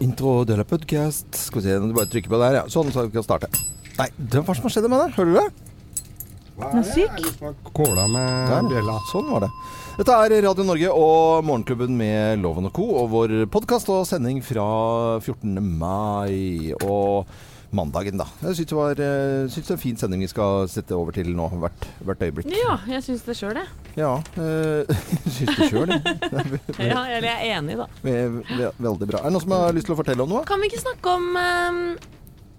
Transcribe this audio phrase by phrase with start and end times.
[0.00, 1.28] Intro de la podcast.
[1.36, 2.62] Skal vi se, du bare trykker på der, ja.
[2.72, 3.50] Sånn, så vi kan starte.
[3.98, 5.12] Nei, det, hva som skjedde med det?
[5.18, 5.66] Hører du det?
[6.60, 7.20] Den er syk.
[7.76, 8.96] Kåla med Der, bjella.
[9.10, 9.50] Sånn var det.
[9.98, 12.86] Dette er Radio Norge og Morgenklubben med Loven og Co.
[13.02, 14.64] og vår podkast og sending fra
[15.20, 15.60] 14.
[15.60, 17.28] mai og
[17.76, 18.26] mandagen, da.
[18.42, 21.14] Jeg syns det var eh, synes det er en fin sending vi skal sette over
[21.14, 22.48] til nå, hvert, hvert øyeblikk.
[22.56, 23.94] Ja, jeg syns det sjøl, jeg.
[24.00, 24.16] Ja.
[24.42, 24.90] øh,
[25.36, 26.60] syns det sjøl, jeg.
[26.90, 27.86] Ja, eller jeg er enig, da.
[28.02, 29.20] Ve- ve- Veldig bra.
[29.22, 30.42] Er det noen som har lyst til å fortelle om noe?
[30.48, 31.80] Kan vi ikke snakke om um,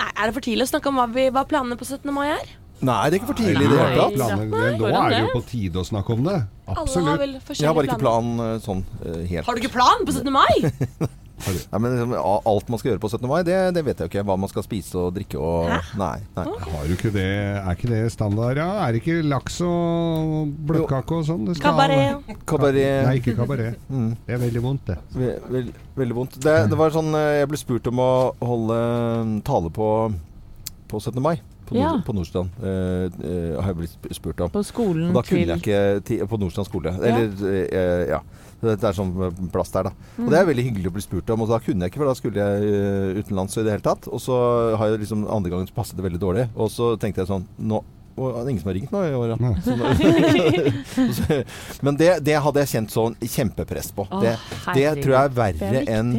[0.02, 2.08] Nei, Er det for tidlig å snakke om hva, vi, hva planene på 17.
[2.16, 2.56] mai er?
[2.82, 4.16] Nei, det er ikke for tidlig i det hele tatt.
[4.18, 4.28] Nå
[4.80, 6.40] hvordan er det jo på tide å snakke om det.
[6.72, 7.60] Alle har vel forskjellige planer.
[7.62, 8.40] Jeg har bare ikke planer.
[8.40, 8.82] plan eh, sånn
[9.30, 9.46] helt.
[9.46, 10.32] Har du ikke plan på 17.
[10.34, 11.10] mai?
[11.72, 12.14] Nei, men liksom,
[12.52, 13.28] Alt man skal gjøre på 17.
[13.32, 14.24] mai, det, det vet jeg jo ikke.
[14.30, 16.18] Hva man skal spise og drikke og Nei.
[16.38, 16.46] nei.
[16.72, 17.26] Har du ikke det,
[17.62, 18.70] er ikke det standard, ja?
[18.86, 21.48] Er det ikke laks og bløtkake og sånn?
[21.62, 22.34] Kabaret.
[22.50, 23.80] Kabaret Nei, ikke kabaret.
[23.92, 24.12] Mm.
[24.28, 24.98] Det er veldig vondt, det.
[25.18, 26.38] Ve vel, Veldig vondt.
[26.42, 28.12] Det, det var sånn eh, Jeg ble spurt om å
[28.48, 28.78] holde
[29.28, 29.88] mm, tale på,
[30.92, 31.20] på 17.
[31.24, 31.36] mai.
[31.68, 31.92] På, Ja.
[31.96, 32.50] Nord på Nordstrand.
[32.64, 34.50] eh, eh, har jeg blitt spurt om.
[34.52, 36.92] På skolen da kunne til jeg ikke På Nordstrand skole.
[37.00, 38.20] Eller, uh, ja.
[38.62, 39.94] Det er sånn eh, plass der, da.
[40.22, 42.12] Og det er veldig hyggelig å bli spurt om, og da kunne jeg ikke, for
[42.12, 44.04] da skulle jeg eh, utenlands i det hele tatt.
[44.12, 44.36] Og så
[44.78, 46.46] har jeg liksom andre gangen så passet det veldig dårlig.
[46.56, 47.78] Og så tenkte jeg sånn Nå
[48.22, 49.38] og det er ingen som har ringt nå i år, ja.
[51.86, 54.04] Men det, det hadde jeg kjent sånn kjempepress på.
[54.04, 54.34] Å, Det,
[54.76, 56.10] det tror jeg er er verre enn.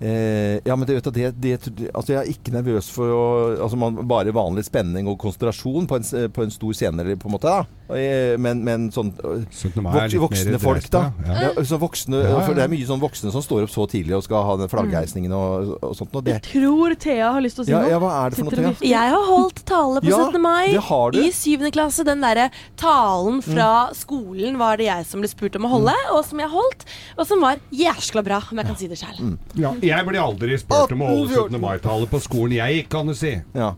[0.00, 3.22] Eh, ja, men det, vet du, det, det, altså jeg er ikke nervøs for å
[3.64, 7.34] altså man, Bare vanlig spenning og konsentrasjon på en, på en stor scene, på en
[7.34, 7.50] måte.
[7.50, 9.80] da Men, men sånn øh, 17.
[9.82, 11.00] mai Voks, litt voksne folk, da.
[11.26, 11.38] Ja.
[11.48, 12.44] Ja, så voksne, Ja, ja.
[12.46, 14.70] For det er mye sånn voksne som står opp så tidlig og skal ha den
[14.70, 16.14] flaggheisningen og, og sånt.
[16.14, 17.90] Og det, Jeg tror Thea har lyst til å si ja, noe.
[17.90, 18.74] ja, hva er det for noe?
[18.78, 18.92] Thea?
[18.92, 20.38] Jeg har holdt tale på 17.
[20.44, 21.66] mai i 7.
[21.74, 22.06] klasse.
[22.06, 26.22] Den derre talen fra skolen var det jeg som ble spurt om å holde, og
[26.28, 26.86] som jeg holdt.
[27.18, 29.34] Og som var jæskla bra, om jeg kan si det sjøl.
[29.58, 31.60] Ja, jeg blir aldri spurt om å holde 17.
[31.62, 33.34] mai-tale på skolen jeg gikk, kan du si.
[33.56, 33.72] Ja.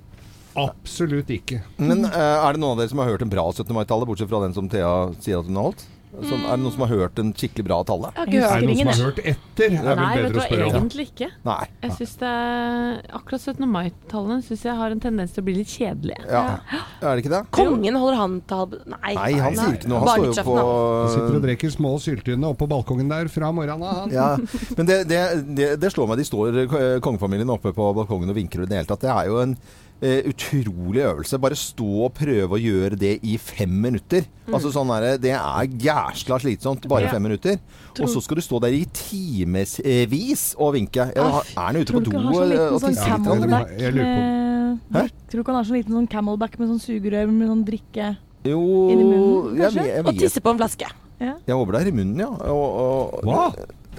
[0.59, 1.61] Absolutt ikke.
[1.79, 3.71] Men eh, er det noen av dere som har hørt en bra 17.
[3.77, 4.93] mai-tale, bortsett fra den som Thea
[5.23, 5.87] sier at hun har holdt?
[6.11, 8.09] Sånn, er det noen som har hørt en skikkelig bra tale?
[8.19, 9.77] Er det noen som har hørt etter?
[9.79, 11.29] Er vel Nei, vet du hva, egentlig ikke.
[11.47, 11.67] Nei.
[11.85, 12.33] Jeg synes det
[13.21, 13.67] Akkurat 17.
[13.71, 16.25] mai-tallene syns jeg har en tendens til å bli litt kjedelige.
[16.27, 16.43] Ja.
[16.99, 17.43] Er det ikke det?
[17.55, 19.13] Kongen holder han tale Nei.
[19.15, 20.01] Nei, han sier ikke noe.
[20.03, 20.57] Han står jo på.
[20.59, 24.11] Han sitter og drikker små syltynne oppå balkongen der fra morgenen av.
[24.15, 24.33] Ja,
[24.77, 25.23] men det, det,
[25.55, 26.19] det, det slår meg.
[26.21, 29.07] De står eh, kongefamilien oppe på balkongen og vinker i det hele tatt.
[29.07, 29.55] Det er jo en
[30.03, 31.39] eh, utrolig øvelse.
[31.41, 34.25] Bare stå og prøve å gjøre det i fem minutter.
[34.51, 36.89] Altså sånn der, det, er gæsla slitsomt.
[36.89, 37.11] Bare Ja.
[37.15, 37.59] fem minutter.
[38.01, 41.11] Og så skal du stå der i timevis og vinke.
[41.15, 43.81] Ja, er han ute på do og, sånn tisser litt?
[43.81, 44.39] Jeg lurer på-
[44.95, 45.03] Hæ?
[45.31, 48.17] Tror du ikke han har sånn liten sånn camelback med sånn sugerør med sånn drikke
[48.45, 48.61] Jo,
[48.91, 50.87] Inni munnen, jeg, jeg, jeg, Og tisse på en flaske.
[51.21, 51.35] ja.
[51.47, 52.29] Jeg håper det er i munnen, ja.
[52.29, 53.53] Og, og, Hva?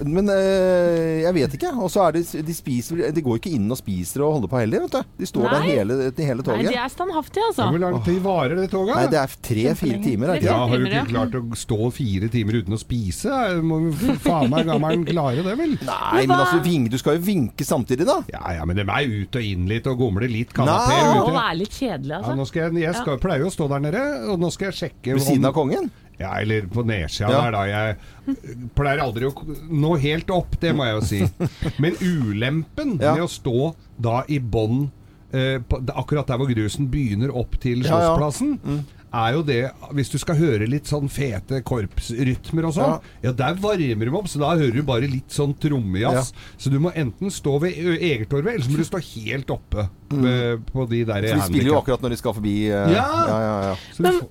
[0.06, 1.72] Men øh, jeg vet ikke.
[1.82, 4.62] Og så er det De spiser De går ikke inn og spiser og holder på
[4.62, 5.12] heller, vet du.
[5.22, 7.68] De står der hele, de hele Nei, de er standhaftige, altså.
[7.72, 8.96] Hvor lang tid varer det toget?
[8.98, 10.34] Nei, det er tre-fire timer.
[10.34, 10.50] Er det?
[10.50, 13.38] Ja, Har du ikke klart å stå fire timer uten å spise?
[13.66, 13.80] Må
[14.24, 15.78] faen meg gammelen klare det, vel?
[15.86, 18.20] Nei, men altså, ving, du skal jo vinke samtidig, da.
[18.32, 20.58] Ja ja, men det er ut og inn litt og gomle litt Nei.
[20.62, 22.38] kanapeer Det må være litt kjedelig, Ja, altså.
[22.38, 24.80] nå skal jeg, jeg skal, pleier jo å stå der nede, og nå skal jeg
[24.82, 25.92] sjekke Ved siden av kongen.
[26.22, 27.42] Ja, eller på nedsida Ja.
[27.50, 27.66] der, da.
[27.68, 28.38] Jeg
[28.78, 29.34] pleier aldri å
[29.72, 31.50] nå helt opp, det må jeg jo si.
[31.82, 33.16] Men ulempen Ja.
[33.18, 34.90] med å stå da i bånn
[35.34, 35.60] eh,
[35.96, 38.32] akkurat der hvor grusen begynner opp til Ja, ja.
[38.42, 38.82] mm.
[39.16, 39.60] er jo det
[39.96, 43.32] Hvis du skal høre litt sånn fete korpsrytmer og sånn, ja.
[43.32, 46.34] der varmer de opp, så da hører du bare litt sånn trommejazz.
[46.60, 50.66] Så du må enten stå ved Egertorvet, eller så må du stå helt oppe ved-
[50.72, 53.08] på de der Så de spiller jo akkurat når de skal forbi eh, Ja.
[53.28, 54.22] ja, ja, ja.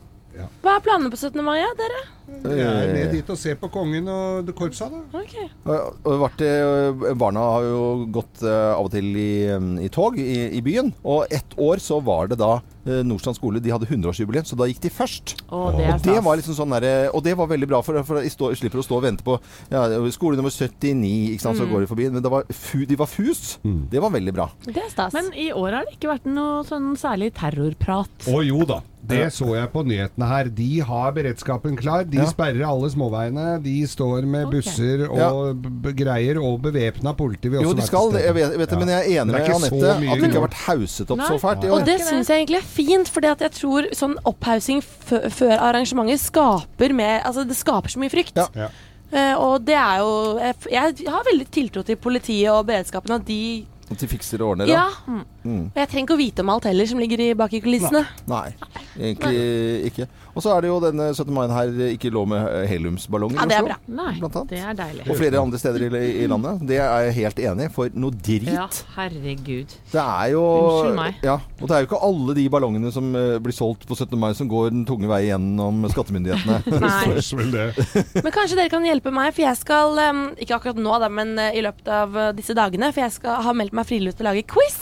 [0.62, 1.42] Hva er planene på 17.
[1.44, 2.00] mai, dere?
[2.40, 5.00] Jeg er ned dit og ser på kongen og korpsa, da.
[5.20, 5.46] Okay.
[5.68, 7.82] Og, og vart, eh, barna har jo
[8.14, 10.92] gått eh, av og til i, eh, i tog i, i byen.
[11.04, 12.54] Og ett år så var det da
[12.86, 15.36] eh, Nordstrand skole De hadde 100-årsjubileum, så da gikk de først.
[15.50, 18.22] Oh, det Og det var liksom sånn der, Og det var veldig bra, for, for
[18.24, 19.36] de stå, slipper å stå og vente på
[19.72, 22.08] ja, skole nummer 79, ikke sant, så går de forbi.
[22.14, 23.58] Men det var fu, de var fus.
[23.62, 24.48] Det var veldig bra.
[24.64, 25.16] Det er stas.
[25.16, 28.30] Men i år har det ikke vært noe sånn særlig terrorprat.
[28.30, 28.80] Å jo da.
[29.10, 30.50] Det så jeg på nyhetene her.
[30.52, 32.04] De har beredskapen klar.
[32.08, 32.30] De Ja.
[32.30, 33.46] sperrer alle småveiene.
[33.64, 35.64] De står med busser og
[35.96, 38.24] greier, og bevæpna politi vil Jo, også de være skal, til stede.
[38.26, 40.28] jeg vet, vet det, men jeg er enig med er ikke så Anette at det
[40.30, 41.30] ikke har vært hauset opp Nei.
[41.30, 45.56] så fælt Og det syns jeg egentlig er fint, fordi jeg tror sånn opphaussing før
[45.58, 48.36] arrangementet skaper mer Altså det skaper så mye frykt.
[48.36, 48.46] Ja.
[48.54, 48.68] Ja.
[49.10, 53.26] Eh, og det er jo jeg, jeg har veldig tiltro til politiet og beredskapen, at
[53.26, 54.70] de At de fikser og ordner.
[54.70, 54.86] Ja.
[55.06, 55.70] Mm.
[55.72, 58.04] Og jeg trenger ikke å vite om alt heller som ligger bak i kulissene.
[58.30, 58.48] Nei.
[58.94, 60.06] egentlig ikke.
[60.30, 61.30] Og så er det jo denne 17.
[61.34, 63.76] mai her ikke lov med eh, heliumsballonger Ja, det er bra.
[63.90, 64.52] Nei, Blant annet.
[64.52, 65.06] det er deilig.
[65.10, 66.62] Og flere andre steder i, i landet.
[66.70, 68.46] Det er jeg helt enig i, for noe drit.
[68.46, 69.74] Ja, herregud.
[69.90, 71.18] Det er jo Unnskyld meg.
[71.26, 74.14] Ja, og det er jo ikke alle de ballongene som eh, blir solgt på 17.
[74.20, 76.60] mai som går den tunge vei gjennom skattemyndighetene.
[76.86, 78.04] Nei.
[78.24, 81.34] Men kanskje dere kan hjelpe meg, for jeg skal um, Ikke akkurat nå, da, men
[81.50, 82.90] i løpet av disse dagene.
[82.94, 84.78] For jeg skal ha meldt meg frivillig til å lage quiz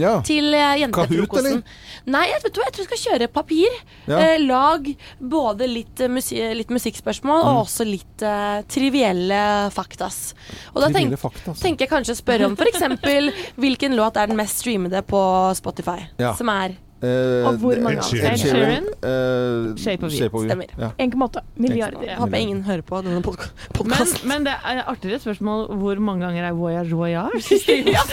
[0.00, 0.18] ja.
[0.26, 1.62] til uh, Jentefrokosten.
[2.10, 3.76] Nei, jeg, vet du, jeg tror jeg skal kjøre papir.
[4.06, 4.18] Ja.
[4.20, 4.88] Eh, lag
[5.18, 7.48] både litt, musik litt musikkspørsmål Mm.
[7.50, 9.40] og også litt uh, trivielle
[9.74, 10.34] faktas.
[10.74, 11.62] Og da tenk, fakta, altså.
[11.64, 12.84] tenker jeg kanskje å spørre om f.eks.
[13.60, 15.20] hvilken låt er den mest streamede på
[15.58, 16.04] Spotify.
[16.20, 16.34] Ja.
[16.38, 18.32] Som er Eh, Og hvor Ed mange Sheeran.
[18.32, 18.84] Ed Sheeran.
[19.04, 20.44] eh, Shape of You.
[20.48, 20.70] Stemmer.
[20.78, 20.88] Ja.
[21.04, 22.02] 1,8 milliarder.
[22.06, 23.22] Jeg håper ingen hører på denne Men,
[23.74, 24.28] podkasten.
[24.28, 27.42] men det er artigere spørsmål hvor mange ganger er voyage voyage?
[27.96, 28.04] ja.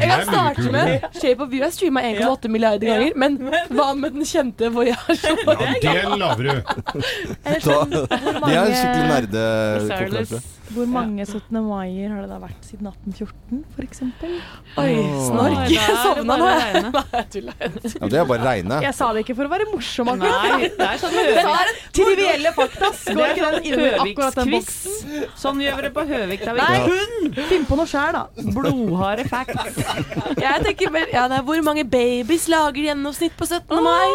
[0.00, 3.12] Jeg kan starte med Shape of You er streama 1,8 milliarder ganger.
[3.16, 3.38] Men
[3.70, 5.18] hva med den kjente Voyage?
[5.82, 6.50] Ja, det laver du.
[7.60, 9.42] Sånn, det er skikkelig nerde
[9.88, 10.57] Sarless.
[10.74, 11.58] Hvor mange 17.
[11.64, 14.00] maier har det da vært siden 1814, f.eks.?
[14.78, 14.92] Oi,
[15.26, 15.62] snork.
[15.72, 16.48] Jeg det sovna nå.
[16.88, 17.58] Nei, jeg tuller.
[17.62, 18.80] Ja, det er bare å regne.
[18.84, 20.48] Jeg sa det ikke for å være morsom, akkurat.
[20.48, 21.16] Nei, det er sånn
[21.98, 22.92] trivielle fakta.
[22.98, 25.26] Det Går ikke den sånn inn i akkurat den boksen?
[25.38, 26.44] Sånn gjør vi det på Høvik.
[26.48, 26.80] Da Nei.
[26.86, 27.30] hun!
[27.48, 28.48] Finn på noe sjæl, da.
[28.58, 29.80] blodharde facts.
[30.44, 33.72] Jeg tenker mer ja, det er Hvor mange babies lager gjennomsnitt på 17.
[33.84, 34.06] mai?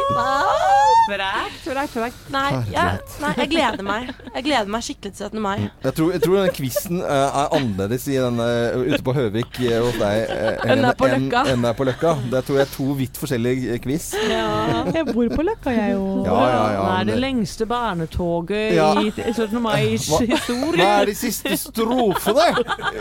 [1.08, 2.20] Frekt, frekt, frekt.
[2.34, 4.12] Nei, jeg, nei, jeg gleder meg.
[4.30, 5.42] Jeg gleder meg skikkelig til 17.
[5.44, 5.56] mai.
[5.84, 8.48] Jeg tror, jeg tror den quizen eh, er annerledes i denne,
[8.84, 11.44] ute på Høvik eh, hos deg eh, Enn er på Løkka.
[11.54, 12.14] En, er på Løkka.
[12.32, 14.10] Det tror jeg er to vidt forskjellige quiz.
[14.14, 14.94] quiz.
[14.94, 16.06] Jeg bor på Løkka, jeg jo.
[16.28, 16.84] Ja, ja, ja.
[16.84, 18.90] Hva er det det- lengste barnetoget Ja.
[19.02, 19.60] i 17.
[19.64, 20.84] mais Hva- historie?
[20.84, 22.48] Hva er de siste strofene?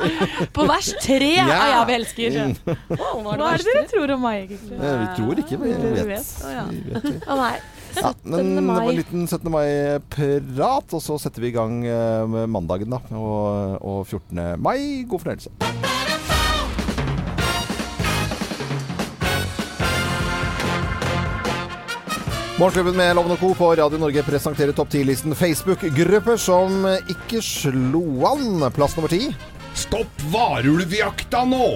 [0.56, 1.82] På vers tre Ja.
[1.82, 2.40] av Jeg vi elsker.
[2.42, 2.76] Mm.
[2.96, 4.78] Hva er det dere tror om meg, egentlig?
[4.80, 6.06] Eh, Vi tror ikke, men vi vet.
[6.06, 6.06] vet.
[6.06, 6.34] vet.
[6.52, 6.64] Ja.
[6.70, 7.16] Vi vet det.
[7.26, 7.54] Å nei.
[7.96, 9.50] Ja, men det var en liten 17.
[9.52, 13.02] mai-prat, og så setter vi i gang eh, med mandagen, da.
[13.12, 14.60] Og, og 14.
[14.62, 15.04] mai.
[15.08, 15.52] God fornøyelse.
[22.60, 23.48] Morgenklubben med Loven og Co.
[23.58, 28.60] på Radio Norge presenterer topp 10-listen Facebook-grupper som ikke slo an.
[28.76, 29.32] Plass nummer ti.
[29.74, 31.66] Stopp varulvjakta nå!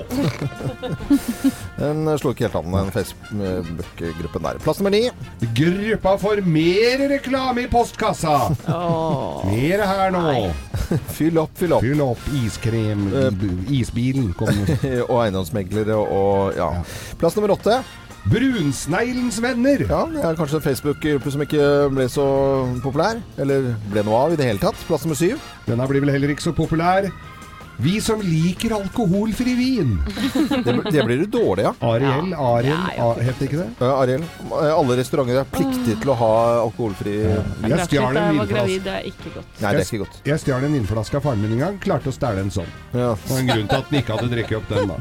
[1.79, 4.61] Den slo ikke helt an, den Facebook-gruppen der.
[4.65, 5.03] Plass nummer ni.
[5.57, 8.37] Gruppa for mer reklame i postkassa.
[9.49, 10.25] Mer her nå.
[11.17, 11.85] Fyll opp, fyll opp.
[11.85, 13.07] Fyll opp iskrem.
[13.73, 14.73] Isbilen kommer.
[15.11, 16.73] og eiendomsmeglere og ja.
[17.21, 17.81] Plass nummer åtte.
[18.27, 19.85] Brunsneglens venner.
[19.87, 22.27] Ja, det er kanskje en Facebook-gruppe som ikke ble så
[22.83, 23.21] populær.
[23.39, 24.79] Eller ble noe av i det hele tatt.
[24.89, 25.41] Plass nummer syv.
[25.69, 27.07] Denne blir vel heller ikke så populær.
[27.79, 29.99] Vi som liker alkoholfri vin.
[30.65, 31.75] Det, det blir du dårlig av.
[31.85, 33.05] Ariel, Ariel, Ja, ja.
[33.11, 33.67] A- het det ikke det?
[33.83, 36.31] Ja, Ariel, eh, alle restauranter er pliktige til å ha
[36.63, 37.45] alkoholfri vin.
[37.69, 38.55] Jeg stjal en jeg var vinflaske.
[38.55, 39.47] gravid, det er ikke godt.
[39.61, 40.17] Nei, det er ikke godt.
[40.31, 41.77] Jeg stjal en vinflaske av faren min en gang.
[41.85, 42.71] Klarte å stjele en sånn.
[42.97, 43.11] Ja.
[43.13, 44.97] Det var en grunn til at den ikke hadde drukket opp den, da.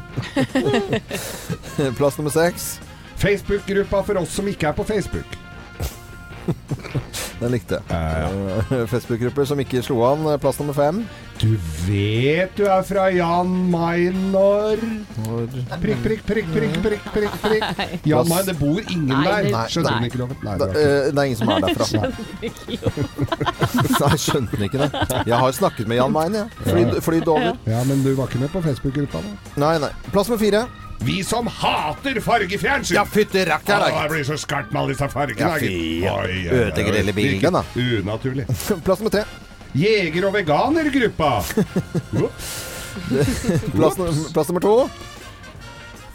[2.02, 2.76] Plass nummer seks.
[3.16, 5.24] Facebook-gruppa for oss som ikke er på Facebook.
[7.40, 7.84] Den likte jeg.
[7.90, 8.86] Ja, ja.
[8.92, 10.26] Facebook-grupper som ikke slo an.
[10.40, 11.02] Plass nummer fem.
[11.36, 11.52] Du
[11.84, 14.78] vet du er fra Jan Maynor
[15.82, 17.64] Prikk, prikk, prikk, prikk, prikk, prikk, prikk.
[18.10, 19.42] Jan Mayen, det bor ingen Nei, der.
[19.50, 19.98] det- Skjønner nei.
[20.00, 20.36] du ikke, Loven?
[20.46, 20.80] Nei, det ikke.
[20.80, 21.86] eh, det er ingen som er derfra.
[24.00, 24.88] Nei, skjønte den ikke det.
[25.28, 26.46] Jeg har snakket med Jan Mayen, jeg.
[26.70, 27.52] Flydd flydd over.
[27.68, 29.30] Ja, men du var ikke med på Facebook-gruppa, da?
[29.66, 29.92] Nei, nei.
[30.16, 30.62] Plass med fire.
[31.04, 32.96] Vi som hater fargefjernsyn!
[32.96, 33.92] Ja, fytti Å, rakkeren!
[33.92, 35.44] jeg blir så skarpt med alle disse fargene.
[35.44, 36.14] Ja, fy, ja.
[36.16, 36.56] Oi, oi, oi.
[36.62, 37.60] Ødelegger hele bildet, da.
[37.76, 38.44] Virker Unaturlig.
[38.88, 39.24] Plass med tre.
[39.72, 41.32] Jeger- og veganergruppa.
[43.76, 43.98] Plass,
[44.32, 44.88] plass nummer to.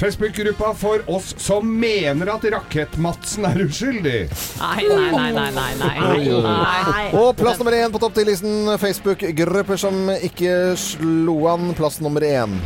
[0.01, 4.21] Facebook-gruppa for oss som mener at Rakett-Madsen er uskyldig.
[4.57, 6.41] Nei, nei, nei, nei, nei, nei.
[6.41, 7.03] nei.
[7.19, 11.69] Og plass nummer én på topp til listen Facebook-grupper som ikke slo an.
[11.77, 12.57] Plass nummer én.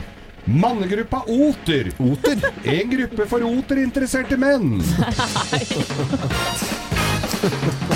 [0.45, 1.91] Mannegruppa Oter.
[1.99, 2.39] Oter.
[2.63, 4.79] En gruppe for oterinteresserte menn.
[5.51, 5.67] Jeg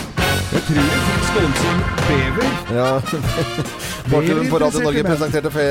[0.75, 2.51] noen som bever.
[2.73, 2.89] Ja.
[4.11, 5.65] Morten på Radio Norge presenterte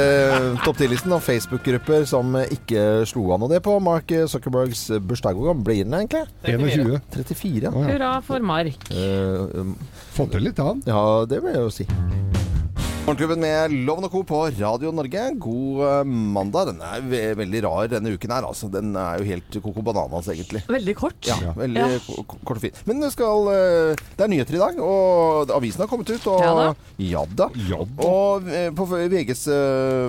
[0.64, 3.46] topp 10-listen av Facebook-grupper som ikke slo an.
[3.46, 5.38] Og det på Mark Zuckerbergs bursdag.
[5.38, 6.26] Hvor gammel blir den egentlig?
[6.46, 6.98] 21.
[7.14, 7.72] 34, ja.
[7.72, 7.86] Ja.
[7.92, 8.90] Hurra for Mark.
[8.90, 9.74] Uh, um,
[10.16, 10.82] Fått til litt, han.
[10.86, 11.90] ja, det vil jeg jo si.
[13.08, 14.20] Morgenklubben med Loven og Co.
[14.28, 15.22] på Radio Norge.
[15.40, 16.66] God eh, mandag.
[16.68, 18.68] Den er ve veldig rar denne uken her, altså.
[18.68, 20.60] Den er jo helt coco bananas, egentlig.
[20.68, 21.16] Veldig kort.
[21.24, 21.86] Ja, veldig Ja.
[22.04, 22.76] ko- ko- kort og fin.
[22.84, 26.26] Men det, skal, eh, det er nyheter i dag, og avisen har kommet ut.
[26.28, 26.66] Og, Ja da.
[26.98, 27.46] Ja da.
[27.70, 28.04] Ja da.
[28.10, 29.46] Og eh, på VGs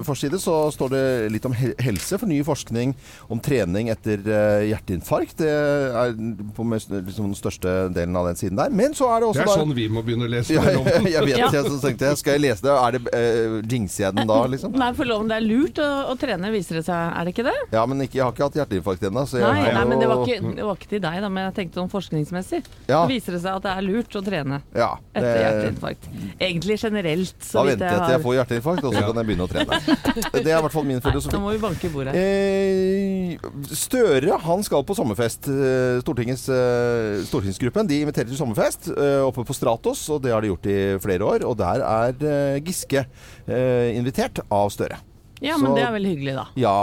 [0.03, 2.95] forside så står det litt om helse, for ny forskning
[3.31, 4.19] om trening etter
[4.67, 5.37] hjerteinfarkt.
[5.39, 6.11] Det er
[6.51, 8.69] på liksom, den største delen av den siden der.
[8.75, 10.51] Men så er det også Det er da- sånn vi må begynne å lese.
[10.59, 11.07] ja, Loven.
[11.15, 11.49] jeg vet Ja.
[11.49, 12.88] jeg, så tenkte jeg, Skal jeg lese det?
[12.89, 14.75] Er det uh, Jinxer jeg den da, liksom?
[14.79, 17.13] Nei, for loven det er lurt å, å trene, viser det seg.
[17.19, 17.55] Er det ikke det?
[17.75, 19.25] Ja, men ikke, jeg har ikke hatt hjerteinfarkt ennå.
[19.29, 21.31] så jeg Nei, nei, jo- men det var, ikke, det var ikke til deg, da,
[21.37, 22.61] men jeg tenkte sånn forskningsmessig.
[22.89, 23.03] Ja.
[23.03, 26.09] Så viser det seg at det er lurt å trene ja, etter hjerteinfarkt.
[26.39, 29.21] Egentlig generelt, Da så vidt venter jeg jeg til jeg får hjerteinfarkt, og så kan
[29.21, 29.79] jeg begynne å trene.
[30.39, 32.13] Det er i hvert fall min Nå må vi banke i bordet.
[32.15, 33.35] Eh,
[33.75, 35.49] Støre han skal på sommerfest.
[35.51, 40.43] Eh, Stortingets, eh, stortingsgruppen de inviterer til sommerfest eh, oppe på Stratos, og det har
[40.45, 41.45] de gjort i flere år.
[41.49, 43.05] Og der er eh, Giske
[43.47, 44.99] eh, invitert av Støre.
[45.41, 46.47] Ja, men så- det er vel hyggelig, da.
[46.55, 46.75] Ja,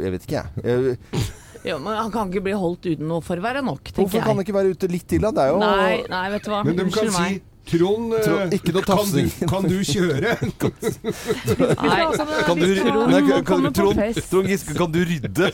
[0.00, 0.64] jeg vet ikke jeg.
[0.64, 1.20] Eh,
[1.62, 4.30] Jo, men Han kan ikke bli holdt uten noe for å være nok, Hvorfor kan
[4.34, 5.30] han ikke være ute litt til, da?
[5.30, 6.64] Det er jo Nei, nei, vet du hva.
[6.64, 7.42] Men de kan si meg.
[7.70, 10.32] Trond, eh, Trond, ikke noe kan, du, kan du kjøre?
[11.80, 11.98] Nei,
[12.46, 12.66] Kan du,
[13.10, 14.00] nei, kan, Trond.
[14.30, 15.50] Trond Giske, kan du rydde?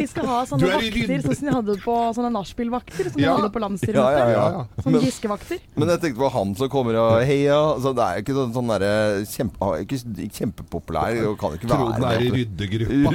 [0.00, 3.24] Vi skal ha sånne er vakter, sånn som de hadde på sånne nachspielvakter som de
[3.26, 3.36] Ja.
[3.38, 4.18] hadde på landsstyremøtet.
[4.18, 4.46] Ja, ja, ja.
[4.56, 5.60] Ja, Sånn Men, giskevakter.
[5.76, 7.56] men jeg tenkte på han som kommer og heia.
[7.76, 8.92] Altså, det er jo ikke sånn, sånn derre
[9.30, 13.10] kjempe, ikke kjempepopulær og kan ikke Trond er i ryddegruppa.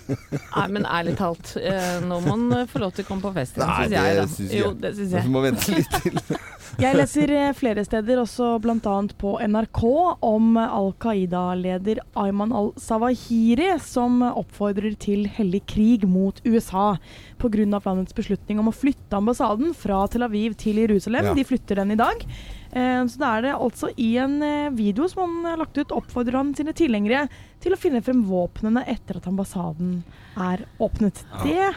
[0.56, 3.56] Nei, men ærlig talt, eh, nå må han få lov til å komme på fest
[3.56, 4.00] igjen, syns jeg.
[4.00, 4.26] det Da.
[4.36, 4.60] syns jeg.
[4.64, 5.30] Jo, det syns Vi jeg.
[5.32, 6.20] må vente litt til.
[6.78, 8.76] Jeg leser eh, flere steder, også bl.a.
[9.18, 9.80] på NRK,
[10.22, 16.94] om Al Qaida-leder Ayman al-Sawahiri, som oppfordrer til hellig krig mot USA
[17.40, 17.66] pga.
[17.66, 21.32] landets beslutning om å flytte ambassaden fra Tel Aviv til Jerusalem.
[21.32, 21.34] Ja.
[21.36, 22.24] De flytter den i dag.
[22.72, 25.90] Eh, Så da er det altså i en eh, video som han har lagt ut,
[25.96, 27.26] oppfordrer han sine tilhengere
[27.60, 30.04] til å finne frem våpnene etter at ambassaden
[30.38, 31.24] er åpnet.
[31.42, 31.72] Det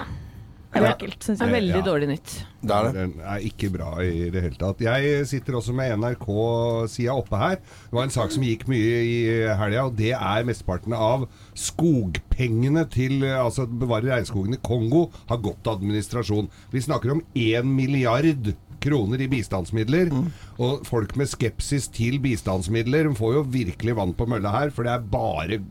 [0.82, 1.56] er ekkelt, syns Det er jeg.
[1.62, 1.82] veldig Ja.
[1.86, 2.34] dårlig nytt.
[2.64, 2.94] Det er det.
[2.94, 4.80] Den er ikke bra i det hele tatt.
[4.82, 7.56] Jeg sitter også med NRK-sida oppe her.
[7.58, 12.86] Det var en sak som gikk mye i helga, og det er mesteparten av skogpengene
[12.94, 16.50] til altså bevare regnskogen i Kongo har gått til administrasjon.
[16.74, 18.54] Vi snakker om én milliard
[18.84, 20.12] kroner i bistandsmidler.
[20.60, 24.92] Og folk med skepsis til bistandsmidler får jo virkelig vann på mølla her, for det
[24.98, 25.62] er bare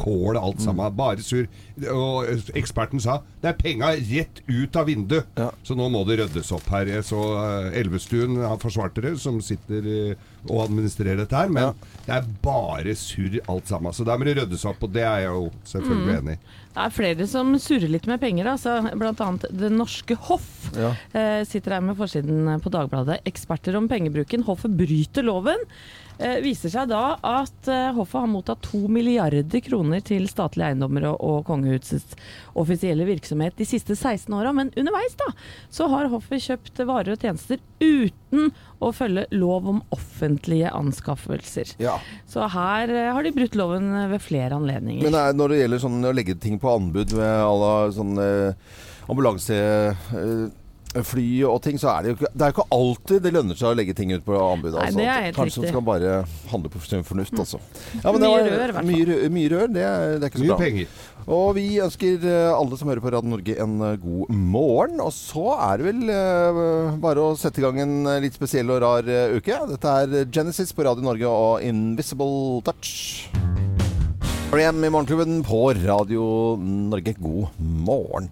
[0.00, 0.94] kål alt sammen.
[0.96, 1.46] Bare sur.
[1.92, 5.28] Og eksperten sa det er penga rett ut av vinduet.
[5.38, 5.50] Ja.
[5.64, 6.90] Så nå må det ryddes opp her.
[7.06, 11.52] Så eh, Elvestuen han forsvarte det, som sitter eh, og administrerer dette her.
[11.52, 11.76] Men
[12.06, 13.96] det er bare surr alt sammen.
[13.96, 16.42] Så der må det ryddes opp, og det er jeg jo selvfølgelig enig i.
[16.70, 18.76] Det er flere som surrer litt med penger, altså.
[18.94, 20.50] blant annet Det norske hoff.
[20.76, 20.92] Ja.
[21.16, 23.22] Eh, sitter her med forsiden på Dagbladet.
[23.28, 24.44] Eksperter om pengebruken.
[24.46, 25.64] Hoffet bryter loven.
[26.20, 31.06] Eh, viser seg da at eh, hoffet har mottatt to milliarder kroner til statlige eiendommer
[31.08, 32.18] og, og kongehusets
[32.60, 34.52] offisielle virksomhet de siste 16 åra.
[34.56, 35.30] Men underveis da,
[35.72, 38.50] så har hoffet kjøpt varer og tjenester uten
[38.84, 41.72] å følge lov om offentlige anskaffelser.
[41.80, 41.96] Ja.
[42.28, 45.06] Så her eh, har de brutt loven ved flere anledninger.
[45.08, 48.74] Men nei, når det gjelder sånn å legge ting på anbud med alle sånn eh,
[50.90, 53.68] ambulansefly og ting, så er det jo ikke Det er ikke alltid det lønner seg
[53.70, 54.72] å legge ting ut på anbud.
[54.74, 54.96] Nei, Altså.
[54.98, 57.60] det er helt Kanskje man skal bare handle på sunn fornuft, altså.
[58.02, 58.84] Ja, men det Mye var- rør.
[58.84, 60.58] Mye, rør- mye rør, det er, det er ikke så Mye bra.
[60.58, 60.86] penger.
[61.28, 65.00] Og vi ønsker eh, alle som hører på Radio Norge en eh, god morgen.
[65.00, 68.82] Og så er det vel eh, bare å sette i gang en litt spesiell og
[68.82, 69.02] rar
[69.36, 69.68] uke.
[69.68, 73.28] Dette er Genesis på Radio Norge og Invisible Touch.
[74.50, 77.14] Igjen i Morgenklubben på Radio Norge.
[77.22, 78.30] God morgen.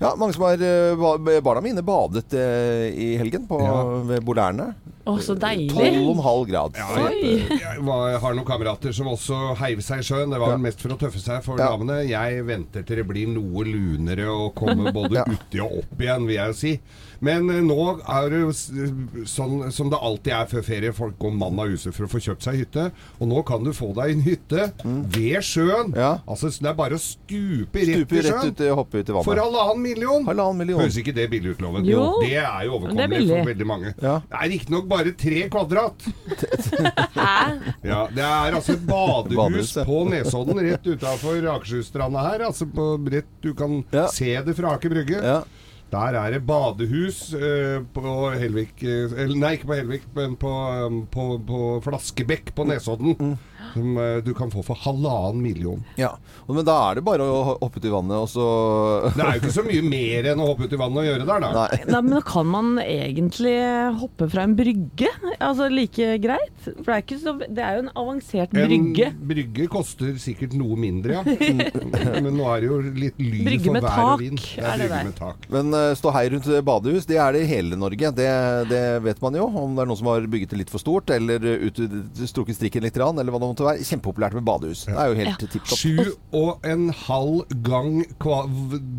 [0.00, 3.82] Ja, mange som har eh, Barna mine badet eh, i helgen på, Ja.
[4.08, 4.70] ved Bolærne.
[5.10, 5.72] Å, så deilig!
[5.74, 6.76] 12,5 grad.
[6.76, 10.30] Ja, jeg, jeg var, har noen kamerater som også heiv seg i sjøen.
[10.32, 10.60] Det var Ja.
[10.60, 11.70] mest for å tøffe seg for Ja.
[11.72, 12.02] damene.
[12.08, 15.24] Jeg venter til det blir noe lunere og kommer både Ja.
[15.28, 16.74] uti og opp igjen, vil jeg jo si.
[17.20, 17.78] Men eh, nå
[18.08, 18.52] er det jo
[19.28, 20.92] sånn som det alltid er før ferie.
[20.96, 22.86] Folk går mann av huset for å få kjøpt seg hytte.
[23.20, 25.90] Og nå kan du få deg en hytte ved sjøen.
[25.92, 25.98] Mm.
[26.00, 26.12] Ja.
[26.28, 29.28] Altså, det er bare å stupe rett stuper i rett ut, hoppe ut i vannet.
[29.28, 30.24] For halvannen million!
[30.28, 30.80] Halvannen million.
[30.80, 31.84] Høres ikke det billig ut, Loven?
[31.88, 32.04] Jo.
[32.22, 33.92] Det er jo er overkommelig for veldig mange.
[34.02, 34.16] Ja.
[34.30, 36.06] Det er riktignok bare tre kvadrat.
[37.84, 39.84] Ja, Det er altså et badehus Badehus, ja.
[39.88, 42.46] på Nesodden, rett utafor Akershusstranda her.
[42.50, 44.06] Altså på rett, Du kan Ja.
[44.08, 45.20] se det fra Aker Brygge.
[45.22, 45.42] Ja.
[45.90, 50.52] Der er det badehus eh, på Helvik eh, Nei, ikke på Helvik, men på,
[50.86, 53.16] um, på, på Flaskebekk på Nesodden.
[53.74, 55.84] Som eh, du kan få for halvannen million.
[56.00, 56.14] Ja.
[56.48, 58.46] Men da er det bare å hoppe ut i vannet, og så
[59.16, 61.28] Det er jo ikke så mye mer enn å hoppe ut i vannet og gjøre
[61.28, 61.52] der, da.
[61.60, 61.80] Nei.
[61.90, 63.54] Nei, men kan man egentlig
[64.00, 65.10] hoppe fra en brygge?
[65.38, 66.56] Altså like greit?
[66.66, 69.10] For det er, ikke så, det er jo en avansert brygge.
[69.12, 71.24] En brygge koster sikkert noe mindre, ja.
[72.24, 74.40] Men nå er det jo litt lyd Brygge for vær tak, og vind.
[74.40, 75.46] Det er er det brygge med tak.
[75.52, 78.12] Men uh, ståhei rundt badehus, det er det i hele Norge.
[78.16, 78.28] Det,
[78.70, 79.46] det vet man jo.
[79.62, 81.80] Om det er noen som har bygget det litt for stort, eller ut,
[82.20, 83.84] strukket strikken litt, eller hva det måtte være.
[83.86, 84.86] Kjempepopulært med badehus.
[84.88, 85.78] Det er jo helt tipp topp.
[85.78, 88.42] Sju og en halv gang kva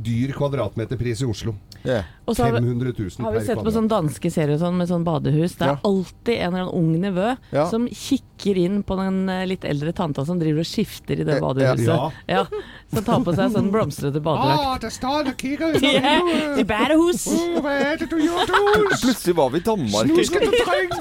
[0.06, 1.56] dyr kvadratmeterpris i Oslo.
[1.88, 2.04] Ja.
[2.32, 4.78] Og så har vi, 500 000 har vi sett på sånn sånne danske serier sånn,
[4.80, 5.56] med sånn badehus.
[5.60, 5.80] Det er Ja.
[5.84, 7.66] alltid en eller annen ung nevø Ja.
[7.70, 11.36] som kikker inn på den eh, litt eldre tanta som driver og skifter i det
[11.38, 11.86] Ja, badehuset.
[11.88, 12.12] ja.
[12.28, 12.46] Ja.
[12.94, 14.66] Som tar på seg sånn blomstrete badedrakt.
[14.66, 16.18] Ah, det står og kikker ut Ja,
[16.58, 17.28] I badehus!
[17.62, 19.02] Hva er det du gjør, Truls?
[19.04, 20.08] Plutselig var vi i Danmark.
[20.08, 21.00] Nå skal du trenge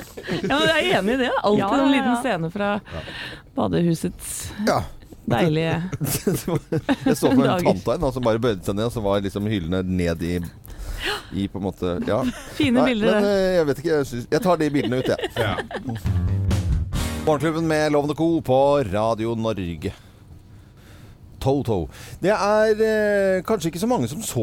[0.50, 1.30] Ja, men jeg er enig i det.
[1.42, 2.80] Alltid Ja, ja, en liten scene fra
[3.56, 4.82] badehusets Ja.
[5.30, 5.82] deilige
[7.06, 9.46] Jeg så på en tante en som bare bøyde seg ned, og så var liksom
[9.50, 10.40] hyllene ned i
[11.32, 12.20] i på en måte Ja.
[12.58, 13.14] Fine Nei, bilder.
[13.20, 13.94] men eh, jeg vet ikke.
[13.96, 15.18] Jeg, synes, jeg tar de bildene ut, jeg.
[15.36, 15.56] Ja.
[17.26, 18.40] Morgenklubben med Lovende Co.
[18.40, 18.60] på
[18.92, 19.92] Radio Norge.
[21.40, 21.86] Toto.
[22.20, 24.42] Det er eh, kanskje ikke så mange som så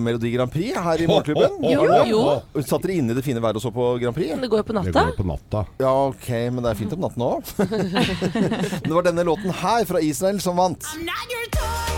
[0.00, 1.58] Melodi Grand Prix her i Morgenklubben?
[1.68, 2.22] Jo, jo.
[2.64, 4.30] Satt dere inne i det fine været og så på Grand Prix?
[4.32, 5.02] Men det går jo på Det natta.
[5.10, 5.64] går på natta.
[5.82, 7.52] Ja, ok, men det er fint om natten òg.
[8.88, 10.88] det var denne låten her fra Israel som vant.
[10.88, 11.97] I'm not your toy,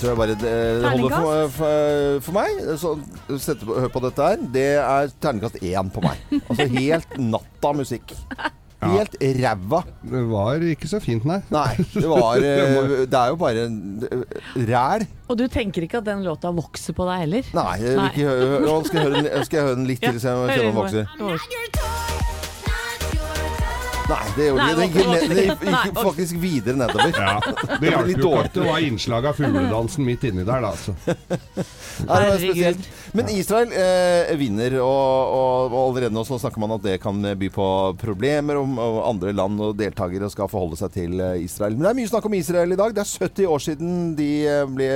[0.00, 2.62] tror jeg bare det, det holder for, for, for meg.
[2.80, 2.94] Så
[3.42, 4.46] sette hør på dette her.
[4.54, 6.24] Det er terningkast én på meg.
[6.40, 8.16] Altså helt natta musikk.
[8.80, 9.82] Helt ræva.
[10.08, 11.40] Det var ikke så fint, nei.
[11.52, 14.40] Nei, det var eh, Det er jo bare eh,
[14.70, 15.04] ræl.
[15.28, 17.52] Og du tenker ikke at den låta vokser på deg heller?
[17.60, 18.08] Nei, jeg vil Nei.
[18.14, 20.56] ikke høre, nå skal jeg høre den, skal jeg høre den litt til, så jeg
[20.56, 22.29] kjenner den vokser.
[24.10, 24.80] Nei, det gjorde Nei, det.
[24.80, 27.12] Det gikk, vokser ned, det gikk faktisk videre nedover.
[27.14, 27.34] Ja,
[27.80, 30.72] Det hjalp jo ikke at det var innslag av fugledansen midt inni der, da.
[30.80, 30.96] Så.
[31.06, 32.88] Ja, det var Herregud.
[33.12, 37.16] Men Israel eh, vinner, og, og, og allerede nå så snakker man at det kan
[37.40, 37.64] by på
[37.98, 41.74] problemer om andre land og deltakere skal forholde seg til eh, Israel.
[41.74, 42.94] Men det er mye snakk om Israel i dag.
[42.94, 44.88] Det er 70 år siden de eh, ble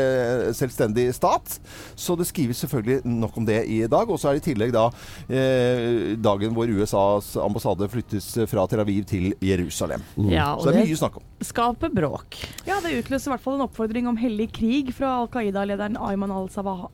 [0.55, 1.57] selvstendig stat.
[1.99, 4.07] Så det skrives selvfølgelig nok om det i dag.
[4.15, 4.87] Og så er det i tillegg da
[5.27, 10.07] eh, dagen hvor USAs ambassade flyttes fra Tel Aviv til Jerusalem.
[10.31, 11.27] Ja, Så det er mye snakk om.
[11.45, 12.39] skaper bråk.
[12.71, 16.31] Ja, det utløser i hvert fall en oppfordring om hellig krig fra Al Qaida-lederen Ayman
[16.31, 16.93] al-Sawa-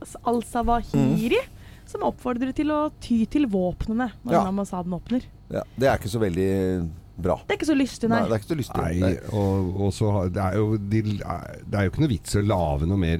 [1.10, 1.42] al-Sawahiri,
[1.90, 4.44] som oppfordrer til å ty til våpnene når Ja.
[4.46, 5.22] ambassaden åpner.
[5.50, 6.90] Ja, det er ikke så veldig
[7.20, 7.34] bra.
[7.46, 8.28] Det er ikke så lystig, Nei, nei.
[8.28, 8.80] det er ikke så lystig.
[8.80, 9.16] Nei, Nei.
[9.36, 12.86] og, og så det er, jo, de, det er jo ikke noe vits å lage
[12.88, 13.18] noe mer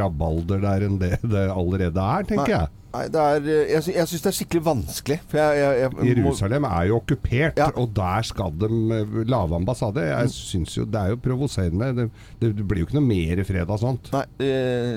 [0.00, 2.72] rabalder der enn det det allerede er, tenker jeg.
[2.96, 5.16] Nei, det er, eh, jeg, sy jeg syns det er skikkelig vanskelig.
[5.28, 7.66] For jeg, jeg, jeg, må- Jerusalem er jo okkupert, Ja.
[7.76, 10.00] og der skal de eh, lage ambassade.
[10.08, 11.90] Jeg synes jo Det er jo provoserende.
[11.94, 12.06] Det,
[12.40, 14.08] det, det blir jo ikke noe mer fred av sånt.
[14.16, 14.52] Nei, det,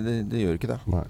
[0.05, 0.79] det, det gjør ikke det.
[0.95, 1.03] Nei.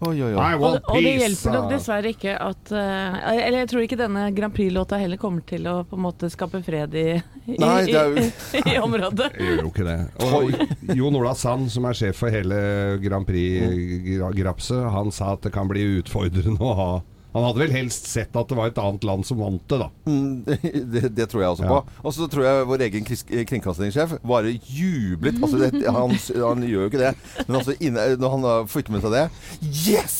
[0.00, 0.40] Oi, oi, oi.
[0.40, 4.22] I Og, og det hjelper nok dessverre ikke at uh, Eller jeg tror ikke denne
[4.32, 7.04] Grand Prix-låta heller kommer til å på en måte skape fred i,
[7.44, 9.28] i, Nei, det er jo i, i området.
[9.36, 9.98] Det gjør jo ikke det.
[10.24, 12.56] Og Jon Ola Sand, som er sjef for hele
[13.04, 16.90] Grand Prix-grapset, han sa at det kan bli utfordrende å ha
[17.34, 19.86] Han hadde vel helst sett at det var et annet land som vant det, da.
[20.06, 20.44] Mm,
[20.94, 21.76] det, det tror jeg også Ja.
[21.80, 22.00] på.
[22.08, 25.38] Og så tror jeg vår egen kringkastingssjef bare jublet.
[25.42, 27.14] Altså, det, han, han gjør jo ikke det,
[27.46, 29.24] men altså, inne, når han har fått med seg det
[29.70, 30.19] Yes!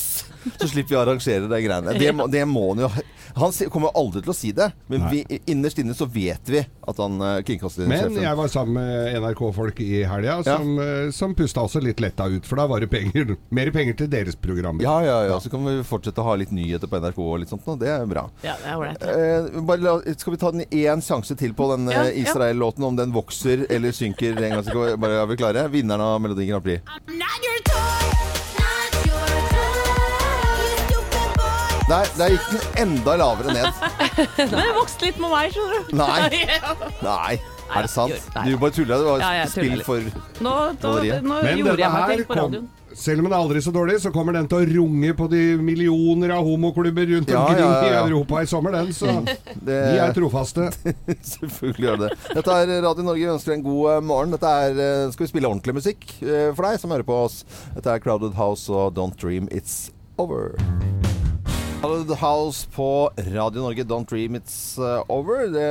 [0.60, 1.96] Så slipper vi å arrangere de greiene.
[2.00, 2.90] Det må, det må han jo
[3.36, 5.20] Han kommer aldri til å si det, men vi,
[5.52, 10.00] innerst inne så vet vi at han kringkastingssjefen Men jeg var sammen med NRK-folk i
[10.08, 10.96] helga som, ja.
[11.14, 14.34] som pusta også litt letta ut, for da var det penger, mer penger til deres
[14.40, 14.82] programmer.
[14.82, 15.38] Ja, ja, ja.
[15.42, 17.66] Så kan vi fortsette å ha litt nyheter på NRK og litt sånt.
[17.68, 17.76] nå.
[17.80, 18.26] Det er bra.
[18.42, 19.06] Ja, det er ålreit.
[19.06, 22.22] Eh, bare la, skal vi ta den én sjanse til på den Ja, eh.
[22.24, 22.84] Israel-låten?
[22.90, 24.98] Om den vokser eller synker en gang.
[25.00, 25.68] Bare er vi klare?
[25.70, 26.82] Vinneren av Melodi Grand Prix.
[26.90, 28.39] I'm not your toy,
[31.90, 33.78] Der, der gikk den enda lavere ned.
[34.38, 35.94] Men det vokste litt med meg, skjønner du.
[35.98, 36.42] Nei.
[37.08, 37.32] Nei,
[37.70, 38.28] er det sant?
[38.46, 38.98] Du bare tulla.
[39.00, 40.04] Det var Ja, spill for
[40.44, 40.92] Nå, da,
[41.24, 42.68] nå Men gjorde jeg meg til på kom, radioen.
[43.00, 45.42] selv om den er aldri så dårlig, så kommer den til å runge på de
[45.66, 48.04] millioner av homoklubber rundt Ja, omkring ja, ja, ja.
[48.04, 48.92] i Europa i sommer, den.
[48.94, 49.42] Så det.
[49.66, 50.68] de er trofaste.
[51.34, 52.12] Selvfølgelig gjør det.
[52.38, 53.24] Dette er Radio Norge.
[53.26, 54.36] Vi ønsker en god eh, morgen.
[54.38, 57.42] Dette er, eh, skal vi spille ordentlig musikk eh, for deg som hører på oss.
[57.74, 59.88] Dette er Crowded House og Don't Dream It's
[60.20, 60.54] Over.
[61.80, 65.46] The House på Radio Norge, Don't Dream It's uh, Over.
[65.48, 65.62] Det,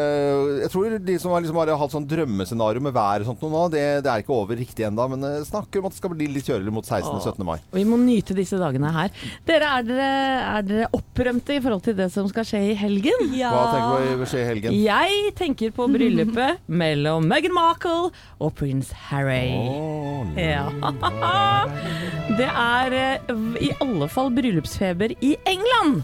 [0.64, 3.62] jeg tror de som har, liksom har hatt sånn drømmescenario med vær og sånt nå,
[3.70, 6.50] det, det er ikke over riktig ennå, men snakker om at det skal bli litt
[6.50, 7.12] kjøligere mot 16.
[7.14, 7.46] og 17.
[7.46, 7.60] mai.
[7.78, 9.14] Vi må nyte disse dagene her.
[9.46, 10.08] Dere, er dere,
[10.48, 13.30] er dere opprømte i forhold til det som skal skje i helgen?
[13.38, 13.54] Ja.
[13.54, 14.80] Hva tenker du vil skje i helgen?
[14.90, 18.10] Jeg tenker på bryllupet mellom Meghan Markle
[18.42, 19.54] og prins Harry.
[19.54, 20.66] Oh, Ja.
[22.40, 23.32] Det er eh,
[23.66, 25.99] i alle fall bryllupsfeber i England.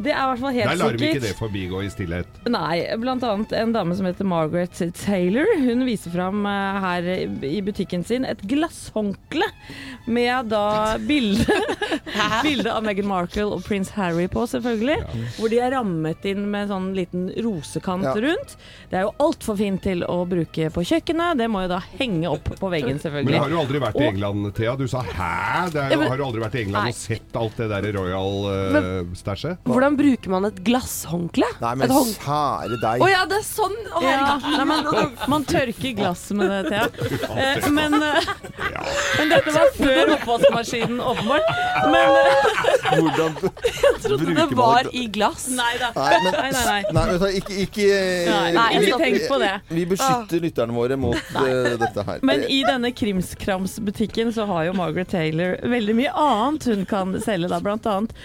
[0.00, 0.78] Det er i hvert fall helt sikkert.
[0.78, 2.40] Der lar vi ikke det forbigå i stillhet.
[2.48, 5.46] Nei, blant annet en dame som heter Margaret Taylor.
[5.60, 7.08] Hun viser fram eh, her
[7.46, 9.46] i butikken sin et glasshåndkle
[10.06, 11.46] med da bilde,
[12.42, 14.98] bilde av Meghan Markle og prins Harry på, selvfølgelig.
[15.38, 18.14] Hvor de er rammet inn med sånn liten rosekant Ja.
[18.16, 18.56] rundt.
[18.90, 21.38] Det er jo altfor fint til å bruke på kjøkkenet.
[21.38, 23.34] Det må jo da henge opp på veggen, selvfølgelig.
[23.36, 24.76] Men har du aldri vært i England, Thea?
[24.76, 25.70] Du sa 'hæ'?
[25.72, 26.88] Det er, Ja, men- har du aldri vært i England Nei.
[26.90, 27.82] og sett alt det der
[29.40, 29.58] Royal-stæsjet?
[29.64, 31.48] Hvordan bruker man et glasshåndkle?
[31.60, 33.02] Nei, men et kjære deg.
[33.04, 33.76] Å ja, det er sånn!
[33.90, 34.88] Oh, Ja, nei, man,
[35.32, 36.88] man tørker glass med det, Thea.
[37.40, 38.26] Eh, men, eh,
[39.18, 41.46] men dette var før oppvaskmaskinen, åpenbart.
[41.92, 42.50] Men eh,
[43.00, 43.36] Hvordan
[44.02, 45.46] trodde det var i glass.
[45.54, 45.92] Nei da.
[45.96, 47.04] Nei, men, Nei, nei, nei.
[47.22, 47.86] Nei, ikke, ikke
[48.30, 49.04] Nei, Nei, ikke stopp.
[49.04, 49.52] tenk på det.
[49.70, 51.44] Vi beskytter lytterne våre mot uh,
[51.80, 52.24] dette her.
[52.26, 57.50] Men i denne krimskramsbutikken så har jo Margaret Taylor veldig mye annet hun kan selge,
[57.52, 57.62] da.
[57.64, 58.16] Blant annet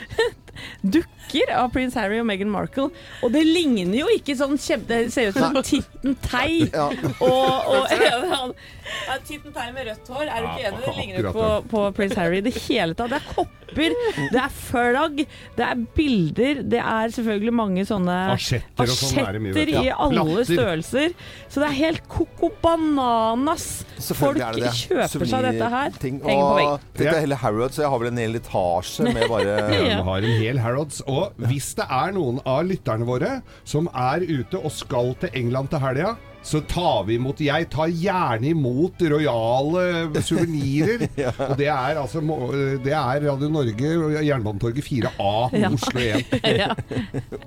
[0.82, 2.90] dukker av prins Harry og Meghan Markle.
[3.26, 5.04] Og det ligner jo ikke sånn kjempe...
[5.06, 6.66] Det ser ut som Titten Tei.
[6.72, 6.88] Ja.
[7.24, 10.82] Og, og ja, Titten Tei med rødt hår, er du ikke enig?
[10.86, 13.12] Det ligner på, på prins Harry i det hele tatt.
[13.12, 13.96] Det er kopper,
[14.34, 15.22] det er flagg,
[15.58, 19.56] det er bilder, det er selvfølgelig mange sånne Asjetter og sånn er det mye.
[19.56, 21.16] asjetter i alle størrelser.
[21.50, 23.68] Så det er helt koko bananas.
[24.16, 24.72] Folk det det.
[24.86, 25.96] kjøper seg dette her.
[26.02, 26.22] Ting.
[26.24, 26.70] Henger på vegg.
[26.76, 30.00] Og Dette er hele Harrods, så jeg har vel en hel etasje med bare Ja.
[30.46, 31.02] De har en hel Harrods.
[31.10, 35.72] Og hvis det er noen av lytterne våre som er ute og skal til England
[35.72, 36.12] til helga,
[36.46, 41.08] så tar vi imot Jeg tar gjerne imot rojale suvenirer.
[41.50, 42.22] Og det er altså
[42.84, 43.94] Det er Radio Norge,
[44.28, 45.34] Jernbanetorget 4A,
[45.66, 45.72] Ja.
[45.74, 46.36] Oslo 1.
[46.46, 46.70] Ja.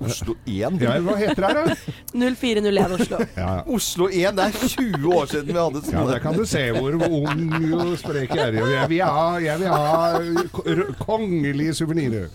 [0.02, 0.82] Oslo 1.
[0.82, 1.76] Ja, hva heter det her, da?
[2.18, 3.22] 0401 Oslo.
[3.38, 3.62] Ja, ja.
[3.78, 6.10] Oslo 1, det er 20 år siden vi hadde Ja, sånn.
[6.10, 8.60] Der kan du se hvor ung og sprek jeg er.
[8.74, 12.28] Jeg vil ha, jeg vil ha kongelige suvenirer.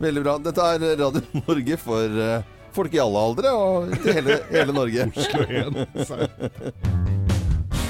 [0.00, 0.38] Veldig bra.
[0.40, 5.10] Dette er Radio Norge for eh, folk i alle aldre og til hele, hele Norge.
[5.16, 7.05] Oslo 1.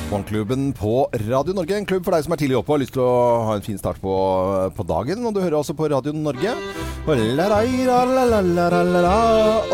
[0.06, 1.74] Morgenklubben på Radio Norge.
[1.74, 3.14] En klubb for deg som er tidlig oppe og har lyst til å
[3.48, 4.12] ha en fin start på,
[4.76, 5.24] på dagen.
[5.26, 6.52] Og du hører altså på Radio Norge.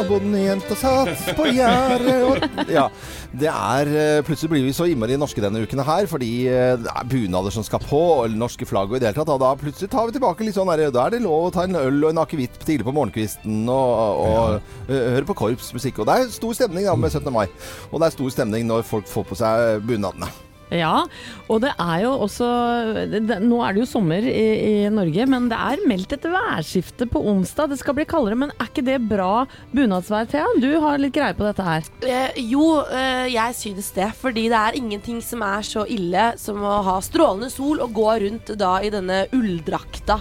[0.01, 2.89] Og bondejenta satt på gjerdet og Ja.
[3.33, 6.91] Det er eh, Plutselig blir vi så innmari norske denne uken her, fordi eh, det
[6.93, 9.33] er bunader som skal på, og norske flagg og i det hele tatt.
[9.33, 11.65] Og da plutselig tar vi tilbake litt sånn der, Da er det lov å ta
[11.65, 15.01] en øl og en akevitt tidlig på morgenkvisten og, og ja.
[15.17, 16.03] høre på korpsmusikk.
[16.03, 17.33] Og det er stor stemning da med 17.
[17.33, 17.47] mai.
[17.91, 20.32] Og det er stor stemning når folk får på seg bunadene.
[20.73, 21.05] Ja,
[21.53, 22.49] og det er jo også
[23.13, 24.45] det, Nå er det jo sommer i,
[24.87, 27.73] i Norge, men det er meldt et værskifte på onsdag.
[27.73, 30.47] Det skal bli kaldere, men er ikke det bra bunadsvær, Thea?
[30.63, 31.91] Du har litt greie på dette her.
[32.07, 34.09] Eh, jo, eh, jeg synes det.
[34.23, 38.09] Fordi det er ingenting som er så ille som å ha strålende sol og gå
[38.25, 40.21] rundt da i denne ulldrakta.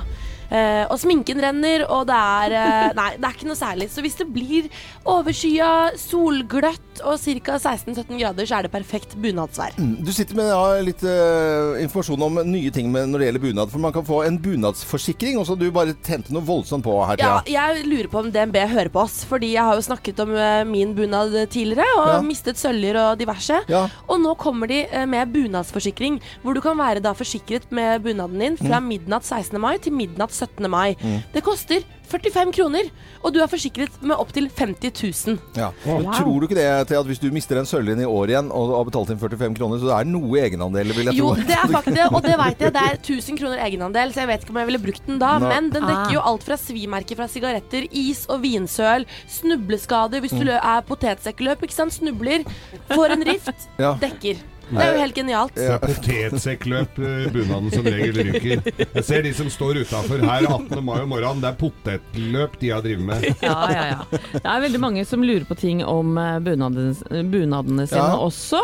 [0.52, 3.86] Eh, og sminken renner, og det er eh, Nei, det er ikke noe særlig.
[3.94, 4.66] Så hvis det blir
[5.08, 7.56] overskya, solgløtt og ca.
[7.56, 9.78] 16-17 grader, så er det perfekt bunadsvær.
[9.80, 13.72] Du sitter med ja, litt eh, informasjon om nye ting med, når det gjelder bunad.
[13.72, 15.38] For man kan få en bunadsforsikring.
[15.40, 18.60] og Også du bare tente noe voldsomt på her, Ja, jeg lurer på om DNB
[18.74, 20.36] hører på oss, fordi jeg har jo snakket om
[20.70, 22.20] min bunad tidligere, og Ja.
[22.26, 23.62] mistet søljer og diverse.
[23.72, 23.86] Ja.
[24.10, 28.58] Og nå kommer de med bunadsforsikring, hvor du kan være da forsikret med bunaden din
[28.60, 29.60] fra midnatt 16.
[29.62, 30.41] mai til midnatt 17.
[30.70, 30.96] mai.
[31.34, 32.90] Det koster 45 kroner,
[33.24, 34.92] og du er forsikret med opptil 50
[35.28, 35.38] 000.
[35.56, 35.70] Ja.
[35.86, 38.74] Tror du ikke det, til at hvis du mister en sølvlinje i år igjen og
[38.76, 41.36] har betalt inn 45 kroner, så det er noe egenandel, vil jeg Jo, tro.
[41.48, 42.74] det er faktisk det, og det vet jeg.
[42.76, 45.32] Det er 1000 kroner egenandel, så jeg vet ikke om jeg ville brukt den da.
[45.40, 45.48] Nei.
[45.54, 45.90] Men den Ah.
[45.94, 50.82] dekker jo alt fra svimerker fra sigaretter, is og vinsøl, snubleskader hvis du lø- er
[50.88, 52.44] potetsekkeløp, ikke sant, snubler,
[52.92, 53.94] får en rift, Ja.
[54.02, 54.36] dekker.
[54.72, 55.58] Det er jo helt genialt.
[55.62, 58.62] Er potetsekkløp eh, bunaden som regel ryker.
[58.96, 60.80] Jeg ser de som står utafor her 18.
[60.86, 61.42] mai om morgenen.
[61.44, 63.26] Det er potetløp de har drevet med.
[63.44, 64.20] Ja, ja, ja.
[64.34, 68.18] Det er veldig mange som lurer på ting om eh, bunadene, bunadene sine Ja.
[68.24, 68.62] også.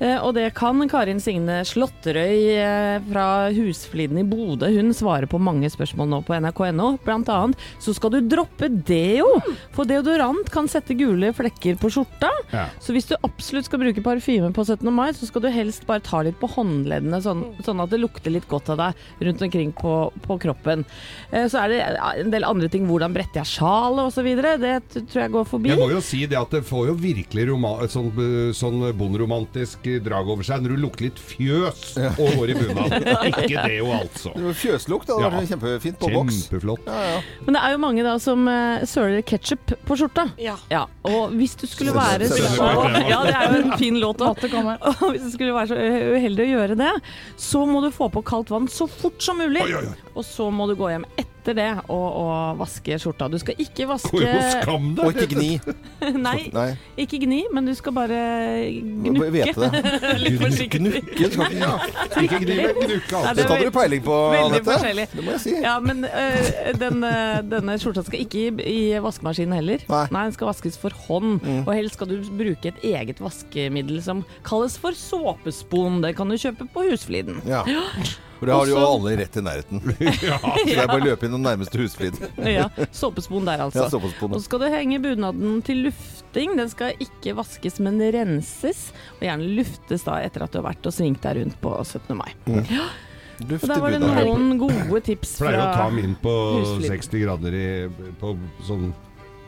[0.00, 4.68] Eh, Og det kan Karin Signe Slåtterøy fra Husfliden i Bodø.
[4.74, 6.90] Hun svarer på mange spørsmål nå på nrk.no.
[7.04, 9.28] Blant annet så skal du droppe deo,
[9.74, 12.30] for deodorant kan sette gule flekker på skjorta.
[12.54, 12.66] Ja.
[12.82, 14.86] Så hvis du absolutt skal bruke parfyme på 17.
[14.94, 17.98] mai, så skal du du helst bare ta litt på håndleddene, sånn, sånn at det
[18.00, 20.84] lukter litt godt av deg rundt omkring på, på kroppen.
[21.32, 21.80] Eh, Så er det
[22.24, 22.86] en del andre ting.
[22.88, 24.28] Hvordan bretter jeg sjalet osv.
[24.62, 25.72] Det tror jeg går forbi.
[25.74, 27.46] Jeg må jo si det at det får jo virkelig
[27.90, 31.84] sånn, eh, sånn bonderomantisk drag over seg når du lukter litt fjøs
[32.14, 32.96] og går i bunad.
[33.30, 34.32] Ikke det jo, altså.
[34.60, 35.50] Fjøslukt, det hadde vært Ja.
[35.56, 36.40] kjempefint på boks.
[36.48, 36.88] Kjempeflott.
[37.46, 40.28] Men det er jo mange da som uh, søler ketsjup på skjorta.
[40.40, 40.56] Ja.
[40.70, 42.38] Ja, og hvis du skulle være så.
[43.10, 44.34] Ja, det er jo en fin låt òg.
[44.36, 44.76] Måtte komme.
[45.00, 45.78] Og hvis du skulle være så
[46.16, 46.92] uheldig å gjøre det,
[47.40, 49.64] så må du få på kaldt vann så fort som mulig.
[49.66, 50.10] Oi, oi, oi.
[50.14, 51.06] Og så må du gå hjem
[51.40, 52.24] etter det å, å,
[52.60, 53.28] vaske skjorta.
[53.32, 54.20] Du skal ikke vaske
[54.60, 55.04] skam deg!
[55.06, 55.50] Og ikke gni.
[56.26, 56.68] Nei, Nei,
[57.00, 58.20] ikke gni, men du skal bare
[58.76, 59.30] gnukke.
[59.34, 59.82] vete det.
[60.24, 60.80] Litt forsiktig.
[60.80, 61.72] Gnukke skal ikke Ja,
[62.20, 63.34] ikke gni men gnukke, Nei, altså.
[63.40, 64.78] Det hadde du peiling på, Anette.
[65.16, 65.56] Det må jeg si.
[65.64, 66.50] Ja, men øh,
[66.80, 69.84] den, øh, denne skjorta skal ikke i, i vaskemaskinen heller.
[69.90, 70.06] Nei.
[70.12, 71.38] Den skal vaskes for hånd.
[71.64, 76.02] Og helst skal du bruke et eget vaskemiddel som kalles for såpespon.
[76.04, 77.40] Det kan du kjøpe på Husfliden.
[77.48, 77.64] Ja.
[78.40, 79.82] For det har jo alle rett i nærheten.
[79.90, 82.16] Så det er bare å løpe inn den nærmeste husflid.
[82.48, 83.84] Ja, såpespon der, altså.
[83.84, 84.00] Ja,
[84.30, 86.56] Og så skal du henge bunaden til lufting.
[86.56, 88.86] Den skal ikke vaskes, men renses.
[89.18, 92.16] Og gjerne luftes da etter at du har vært og svingt deg rundt på 17.
[92.16, 92.32] mai.
[93.44, 96.34] Luft Og i der var det noen gode tips fra Pleier å ta min på
[96.58, 96.90] Husflid.
[96.96, 97.68] 60 grader i,
[98.20, 98.34] på
[98.68, 98.90] sånn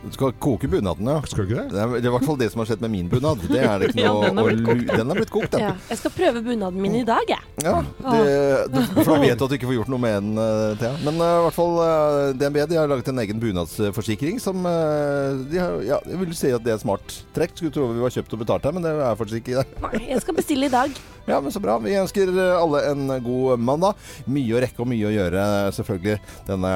[0.02, 1.20] Du skal koke bunaden, ja.
[1.22, 1.70] Skal du ikke det?
[1.70, 3.42] Det er, det er i hvert fall det som har skjedd med min bunad.
[3.46, 5.62] Det er det ikke Ja, noe den har å Den har blitt kokt, den.
[5.62, 5.70] Ja.
[5.92, 7.52] Jeg skal prøve bunaden min i dag, jeg.
[7.62, 8.24] Ja, det,
[8.72, 10.92] det, for da vet du at du ikke får gjort noe med den, uh, Thea.
[11.06, 15.40] Men uh, i hvert fall uh, DNB de har laget en egen bunadsforsikring som eh,
[15.52, 17.54] de har, ja, Jeg vil si at det er smart trekk.
[17.58, 19.82] Skulle tro vi var kjøpt og betalt her, men det er faktisk ikke det.
[19.84, 21.02] Nei, jeg skal bestille i dag.
[21.26, 21.76] Ja, men så bra.
[21.78, 23.94] Vi ønsker alle en god mandag.
[24.26, 25.44] Mye å rekke og mye å gjøre
[25.76, 26.16] selvfølgelig
[26.48, 26.72] denne,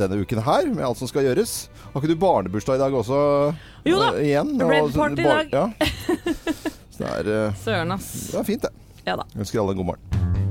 [0.00, 1.68] denne uken her, med alt som skal gjøres.
[1.92, 3.18] Har ikke du barnebursdag i dag også?
[3.84, 4.12] Jo da.
[4.24, 4.54] Igjen?
[4.60, 5.52] Red Og- party i dag.
[5.52, 5.66] Ja.
[6.94, 8.10] Så det er, eh, Søren, ass.
[8.32, 8.72] det er fint, det.
[9.06, 9.24] Ja da.
[9.36, 10.43] Ønsker alle en god morgen.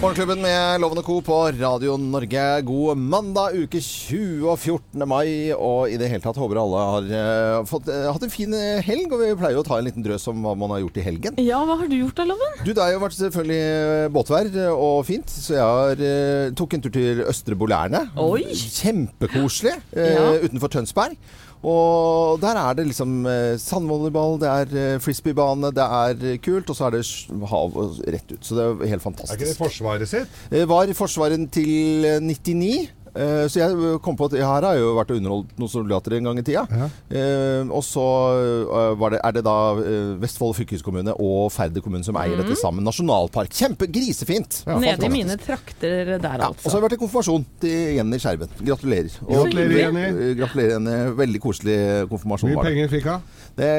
[0.00, 1.18] Morgenklubben med Loven og Co.
[1.20, 2.44] på Radio Norge.
[2.64, 5.02] God mandag, uke 20 og 14.
[5.04, 5.50] mai.
[5.52, 8.80] Og i det hele tatt håper alle har eh, fått, eh, hatt en fin eh,
[8.86, 9.12] helg.
[9.12, 11.04] Og vi pleier jo å ta en liten drøs om hva man har gjort i
[11.04, 11.36] helgen.
[11.44, 12.56] Ja, hva har du gjort da, Loven?
[12.64, 16.96] Du, Det har jo vært selvfølgelig båtvær og fint, så jeg har, tok en tur
[16.96, 18.06] til Østre Bolærne.
[18.24, 18.48] Oi!
[18.56, 20.32] Kjempekoselig Ja.
[20.48, 21.20] utenfor Tønsberg.
[21.60, 23.18] Og der er det liksom
[23.60, 27.02] sandvolleyball, det er frisbeebane, det er kult, og så er det
[27.50, 27.76] hav
[28.08, 28.40] rett ut.
[28.40, 29.34] Så det er helt fantastisk.
[29.34, 29.84] Er ikke det fantastisk.
[29.90, 30.40] Forsvaret sitt?
[30.70, 32.88] Var i Forsvaret til eh, 99.
[33.10, 36.14] eh, Så jeg kom på at her har jeg jo vært og underholdt noen soldater
[36.14, 36.62] en gang i tida.
[36.70, 36.86] Ja.
[37.10, 38.04] Eh, og så
[38.38, 42.54] eh, var det, er det da eh, Vestfold fylkeskommune og Færder kommune som eier dette
[42.60, 42.86] sammen.
[42.86, 43.50] Nasjonalpark.
[43.50, 44.60] Kjempe, grisefint.
[44.68, 46.76] Ja, Nede i mine trakter der, Ja, og så har altså.
[46.78, 48.54] jeg vært i konfirmasjon til Jenny Skjerven.
[48.62, 49.18] Gratulerer.
[49.26, 50.06] Og- Gratulerer, Jenny.
[50.30, 50.96] Eh, Gratulerer, Jenny.
[51.24, 52.54] Veldig koselig Hvor konfirmasjon.
[52.54, 53.28] mye penger fikk hun?
[53.58, 53.70] Det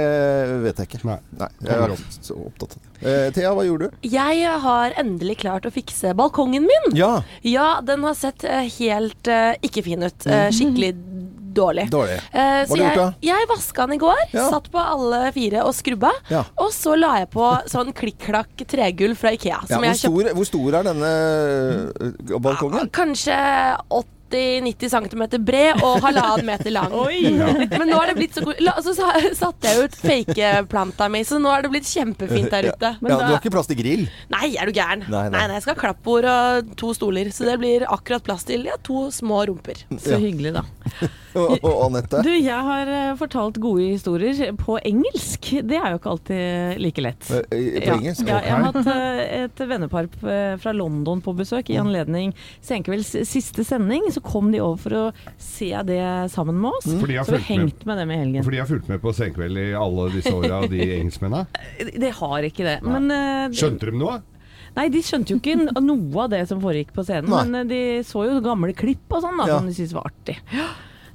[0.68, 1.06] vet jeg ikke.
[1.08, 1.20] Nei.
[1.40, 2.88] Nei, jeg er så opptatt av det.
[3.02, 4.08] Eh, Thea, hva gjorde du?
[4.14, 6.92] Jeg har endelig klart å fikse balkongen min.
[6.98, 10.28] Ja, Ja, den har sett eh, helt uh, ikke fin ut.
[10.28, 10.92] Uh, skikkelig
[11.52, 11.88] dårlig.
[11.92, 12.20] dårlig.
[12.32, 14.22] Uh, så jeg, jeg vaska den i går.
[14.36, 14.48] Ja.
[14.54, 16.14] Satt på alle fire og skrubba.
[16.32, 16.46] Ja.
[16.62, 19.64] Og så la jeg på sånn klikk-klakk tregulv fra Ikea.
[19.72, 21.14] Ja, hvor, stor, hvor stor er denne
[22.38, 22.92] balkongen?
[22.94, 23.36] kanskje
[24.32, 26.94] 80-90 cm bred og halvannen meter lang.
[27.06, 27.22] Oi!
[27.36, 31.40] Men nå har det blitt så god la- Så satte jeg ut fakeplanta mi, så
[31.42, 32.94] nå har det blitt kjempefint der ute.
[33.02, 34.06] Men ja, da- Du har ikke plass til grill?
[34.34, 35.06] Nei, er du gæren?
[35.08, 35.48] Nei, Nei, nei.
[35.48, 35.58] nei.
[35.60, 37.32] jeg skal ha klappbord og to stoler.
[37.36, 39.84] Så det blir akkurat plass til ja, to små rumper.
[39.98, 40.22] Så Ja.
[40.22, 40.66] hyggelig, da.
[41.32, 42.20] Og, Anette?
[42.26, 45.46] Du, jeg har eh, fortalt gode historier på engelsk.
[45.64, 47.30] Det er jo ikke alltid like lett.
[47.32, 48.28] Eh, På engelsk?
[48.28, 50.08] ja, jeg har hatt eh, et vennepar
[50.62, 52.34] fra London på besøk i anledning
[52.66, 54.08] Senkvelds siste sending.
[54.14, 55.04] Så kom de over for å
[55.42, 56.00] se det
[56.34, 56.90] sammen med oss.
[56.90, 58.44] De har Så vi hengt med dem i helgen.
[58.46, 61.48] For de har fulgt med på Senkveld i alle disse åra, de engelskmennene.
[62.02, 62.78] Det har ikke det.
[62.86, 64.20] Men eh, Skjønte de noe?
[64.72, 67.28] Nei, de skjønte jo ikke noe av det som foregikk på scenen.
[67.34, 67.42] Nei.
[67.50, 69.58] Men eh, de så jo gamle klipp og sånn da, Ja.
[69.60, 70.38] som de syntes var artig.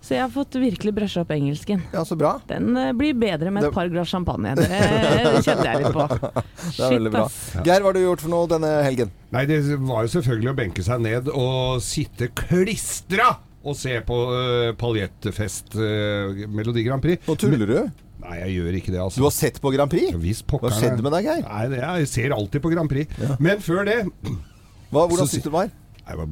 [0.06, 1.80] Så jeg har fått virkelig brusha opp engelsken.
[1.90, 2.36] Ja, så bra.
[2.46, 4.52] Den uh, blir bedre med Det- et par glass champagne.
[4.54, 6.06] Det eh, kjente jeg litt på.
[6.76, 7.24] Det er veldig bra.
[7.56, 7.64] Ja.
[7.66, 9.10] Geir, hva har du gjort for noe denne helgen?
[9.34, 13.32] Nei, det var jo selvfølgelig å benke seg ned og sitte klistra
[13.66, 17.26] og se på uh, paljettfest uh, Melodi Grand Prix.
[17.26, 17.80] Nå tuller du.
[18.22, 19.22] Nei, jeg gjør ikke det, altså.
[19.22, 20.14] Du har sett på Grand Prix?
[20.22, 20.70] Visst pokker.
[20.70, 21.42] Hva skjedde med deg, Geir?
[21.50, 23.18] Nei, jeg ser alltid på Grand Prix.
[23.42, 26.28] Men før det Hva, hvordan sitter du du det var?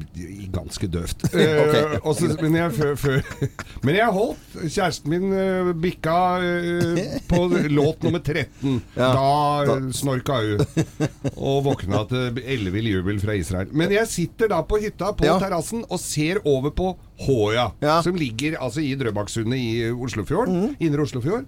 [0.55, 1.23] Ganske døvt.
[1.33, 1.97] okay.
[2.01, 3.49] og men, jeg, før, før,
[3.83, 4.43] men jeg holdt.
[4.71, 7.41] Kjæresten min eh, bikka eh, på
[7.73, 8.77] låt nummer 13.
[8.95, 10.63] Ja, da da- eh, snorka hun
[11.49, 13.71] og våkna til ellevill jubel fra Israel.
[13.75, 15.35] Men jeg sitter da på hytta på Ja.
[15.43, 16.93] terrassen og ser over på
[17.25, 18.01] Håja, Ja.
[18.03, 20.55] som ligger altså i Drøbaksundet i Oslofjorden.
[20.69, 20.75] Mm.
[20.83, 21.45] Indre Oslofjord.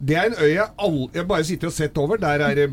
[0.00, 2.16] Det er en øy jeg, all, jeg bare sitter og sett over.
[2.22, 2.68] Der er det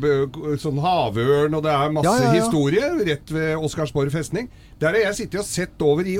[0.62, 2.40] sånn havørn, og det er masse Ja, ja, ja.
[2.40, 4.48] historie rett ved Oscarsborg festning.
[4.80, 6.16] Der har jeg sittet og sett over i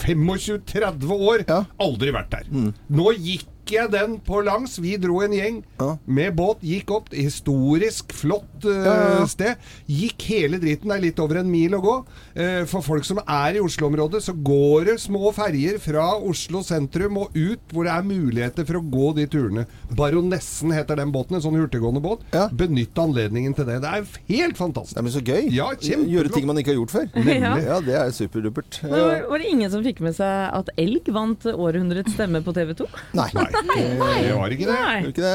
[0.00, 1.44] 25-30 år.
[1.46, 1.70] Mm.
[1.86, 2.50] Aldri vært der.
[2.88, 4.78] Nå gikk jeg den på langs.
[4.82, 5.96] Vi dro en gjeng Ja.
[6.06, 6.60] med båt.
[6.62, 7.08] Gikk opp.
[7.14, 9.26] Historisk flott uh, Ja, ja, ja.
[9.30, 9.56] sted.
[9.88, 10.88] Gikk hele dritten.
[10.90, 11.96] Det er litt over en mil å gå.
[12.36, 17.18] Uh, for folk som er i Oslo-området, så går det små ferjer fra Oslo sentrum
[17.22, 19.66] og ut, hvor det er muligheter for å gå de turene.
[19.96, 21.36] Baronessen heter den båten.
[21.38, 22.24] En sånn hurtiggående båt.
[22.34, 22.48] Ja.
[22.52, 23.80] Benytt anledningen til det.
[23.84, 24.96] Det er helt fantastisk.
[25.00, 25.50] Det er så gøy.
[25.54, 25.70] Ja.
[25.80, 27.08] Gjøre ting man ikke har gjort før.
[27.14, 27.64] Nemlig.
[27.66, 28.80] Ja, det er superdupert.
[28.84, 32.54] Men var, var det ingen som fikk med seg at elg vant århundrets stemme på
[32.56, 32.86] TV 2?
[33.18, 33.28] Nei.
[33.36, 34.78] Nei, det var ikke det.
[34.80, 35.00] Nei.
[35.10, 35.34] Ikke det.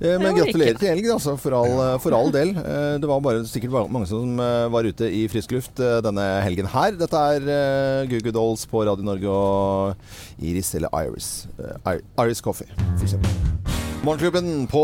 [0.00, 2.50] Eh, Men gratulerer til helg, altså, for all, for all del.
[2.58, 6.26] Eh, Det var bare sikkert mange som eh, var ute i frisk luft eh, denne
[6.44, 6.96] helgen her.
[6.98, 11.46] Dette er Goo Goo Dolls på Radio Norge og Iris eller Iris.
[11.58, 13.83] Eh, Iris Coffee, for eksempel.
[14.04, 14.80] Morgenklubben på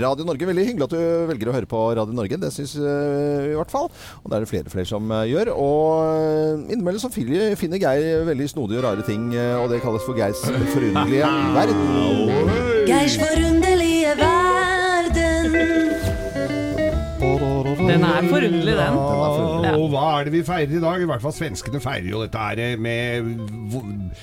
[0.00, 0.46] Radio Norge.
[0.48, 2.38] Veldig hyggelig at du velger å høre på Radio Norge.
[2.40, 3.90] Det syns vi i hvert fall.
[4.22, 5.50] Og det er det flere og flere som eh, gjør.
[5.52, 9.82] Og eh, innimellom så finner, finner Geir veldig snodige og rare ting, eh, og det
[9.84, 10.40] kalles for Geirs
[10.72, 11.84] forunderlige verden.
[12.88, 15.58] Geirs forunderlige verden.
[17.82, 18.76] Den er forunderlig, den.
[18.76, 19.68] Den er forunderlig.
[19.68, 19.76] Ja.
[19.76, 21.02] Og hva er det vi feirer i dag?
[21.02, 23.34] I hvert fall svenskene feirer jo dette her med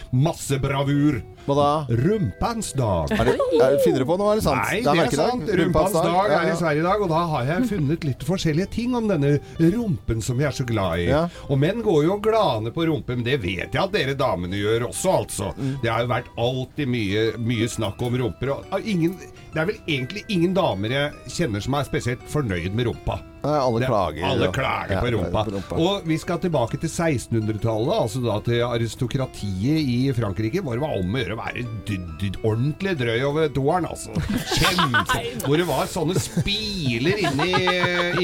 [0.09, 1.21] masse bravur.
[1.49, 1.69] Hva da?
[2.03, 3.11] Rumpans dag.
[3.15, 4.61] Er det, er, finner du på noe, er det sant?
[4.69, 5.31] Nei, det er merkedag.
[5.33, 5.51] sant.
[5.61, 6.57] Rumpans dag Ja, er i ja.
[6.59, 9.31] Sverige i dag, og da har jeg funnet litt forskjellige ting om denne
[9.73, 11.07] rumpen som vi er så glad i.
[11.09, 11.23] Ja.
[11.49, 14.87] Og menn går jo glane på rumpe, men det vet jeg at dere damene gjør
[14.91, 15.51] også, altså.
[15.57, 15.73] Mm.
[15.83, 18.53] Det har jo vært alltid mye, mye snakk om rumper.
[18.59, 19.17] Og ingen,
[19.53, 23.17] det er vel egentlig ingen damer jeg kjenner som er spesielt fornøyd med rumpa.
[23.39, 24.23] Nei, alle klager.
[24.27, 24.51] Alle ja.
[24.51, 25.43] klager Ja, på, rumpa.
[25.47, 25.77] på rumpa.
[25.79, 30.97] Og vi skal tilbake til 1600-tallet, altså da til aristokratiet i Frankrike, hvor det var
[30.99, 34.13] om å gjøre være d d ordentlig drøy over toeren, altså.
[34.59, 35.23] Kjempe...
[35.45, 37.51] Hvor det var sånne spiler inni,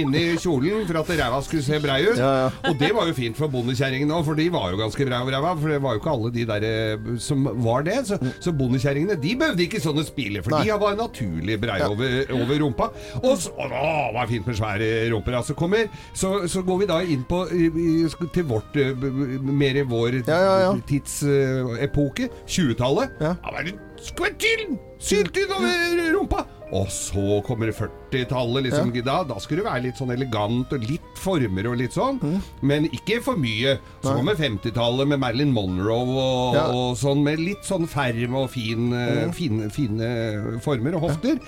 [0.01, 2.19] inni kjolen for at ræva skulle se brei ut.
[2.19, 2.49] Ja, ja.
[2.69, 5.35] Og det var jo fint for bondekjerringene òg, for de var jo ganske brei over
[5.37, 5.53] ræva.
[5.61, 7.97] For det var jo ikke alle de der eh, som var det.
[8.09, 10.63] Så, så bondekjerringene de behøvde ikke sånne spiler, for Nei.
[10.67, 12.89] de var naturlig brei over, over rumpa.
[13.23, 15.39] Og så, å, det var fint med svære rumper.
[15.41, 17.43] Altså kommer, så, så går vi da inn på
[18.35, 19.07] til vårt eh,
[19.45, 20.71] mer i vår Ja, ja, ja.
[20.89, 23.04] tidsepoke, 20-tallet.
[23.21, 23.35] Ja.
[23.41, 23.77] Da var det!
[24.99, 26.45] Syltynn over rumpa!
[26.73, 28.65] Og så kommer 40-tallet.
[28.65, 32.17] Liksom, da, da skal du være litt sånn elegant og litt former og litt sånn.
[32.23, 32.39] Mm.
[32.65, 33.77] Men ikke for mye.
[34.01, 36.65] Så kommer 50-tallet med Marilyn Monroe og, Ja.
[36.73, 39.33] Og sånn, med litt sånn ferm og fin, mm.
[39.37, 40.11] fine, fine
[40.65, 41.39] former og hofter.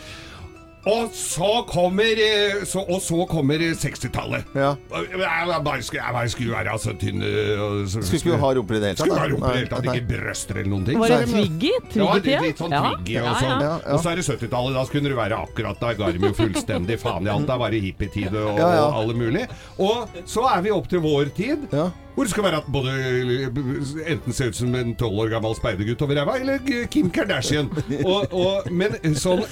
[0.88, 4.48] Og så kommer, eh, så, og så kommer eh, 60-tallet.
[4.56, 4.70] Ja.
[4.94, 8.78] Jeg, jeg, bare skulle, jeg bare skulle være så tynn eh, Skulle ikke ha rumper
[8.78, 9.04] i det hele tatt.
[9.04, 11.02] Skulle ha rumper i det hele tatt, ikke brøster eller noen ting.
[11.02, 11.74] Var det Twiggy?
[11.74, 12.18] ja, Twiggy-tida?
[12.24, 13.52] litt, litt sånn Twiggy og sånn.
[13.52, 13.78] Ja, ja.
[13.94, 14.80] Og så er det 70-tallet.
[14.80, 17.48] Da skulle du være akkurat Da Garmin fullstendig faen i alt.
[17.50, 18.84] Da var det hippietid og, Ja, ja.
[18.88, 19.48] og alle mulig.
[19.84, 21.68] Og så er vi opp til vår tid.
[21.76, 21.90] Ja.
[22.18, 22.94] Hvor det skal være at både
[24.10, 27.70] enten ser ut som en tolv år gammel speidergutt over ræva, eller Kim Kardashian.
[28.02, 29.44] Og, og, men sånn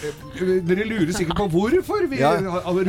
[0.65, 2.23] Dere lurer sikkert på hvorfor vi,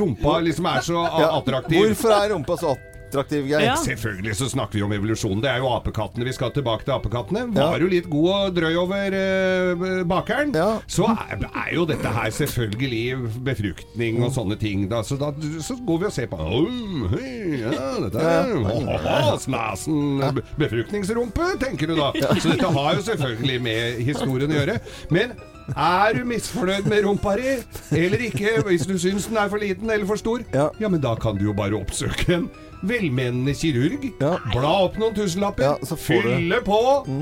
[0.00, 1.82] rumpa liksom er så attraktiv.
[1.82, 3.64] Hvorfor er rumpa så attraktiv, Geir?
[3.64, 3.76] Ja.
[3.80, 5.40] Selvfølgelig så snakker vi om evolusjon.
[5.42, 6.26] Det er jo apekattene.
[6.28, 7.46] Vi skal tilbake til apekattene.
[7.56, 7.70] Ja.
[7.72, 10.54] Var jo litt god og drøy over eh, bakeren.
[10.56, 10.68] Ja.
[10.90, 14.86] Så er, er jo dette her selvfølgelig befruktning og sånne ting.
[14.90, 15.02] Da.
[15.06, 15.32] Så da
[15.64, 17.72] så går vi og ser på oh, hei, ja,
[18.06, 20.22] dette er oh, Snasen
[20.60, 22.12] befruktningsrumpe, tenker du da.
[22.40, 24.78] Så dette har jo selvfølgelig med historien å gjøre.
[25.14, 25.36] Men
[25.74, 27.56] er du misfornøyd med rumpa di,
[27.98, 30.68] eller ikke, hvis du syns den er for liten eller for stor, Ja.
[30.80, 32.48] ja, men da kan du jo bare oppsøke en
[32.88, 34.08] velmenende kirurg.
[34.20, 34.36] Ja.
[34.52, 36.80] Bla opp noen tusenlapper, Ja, så får du- fylle på,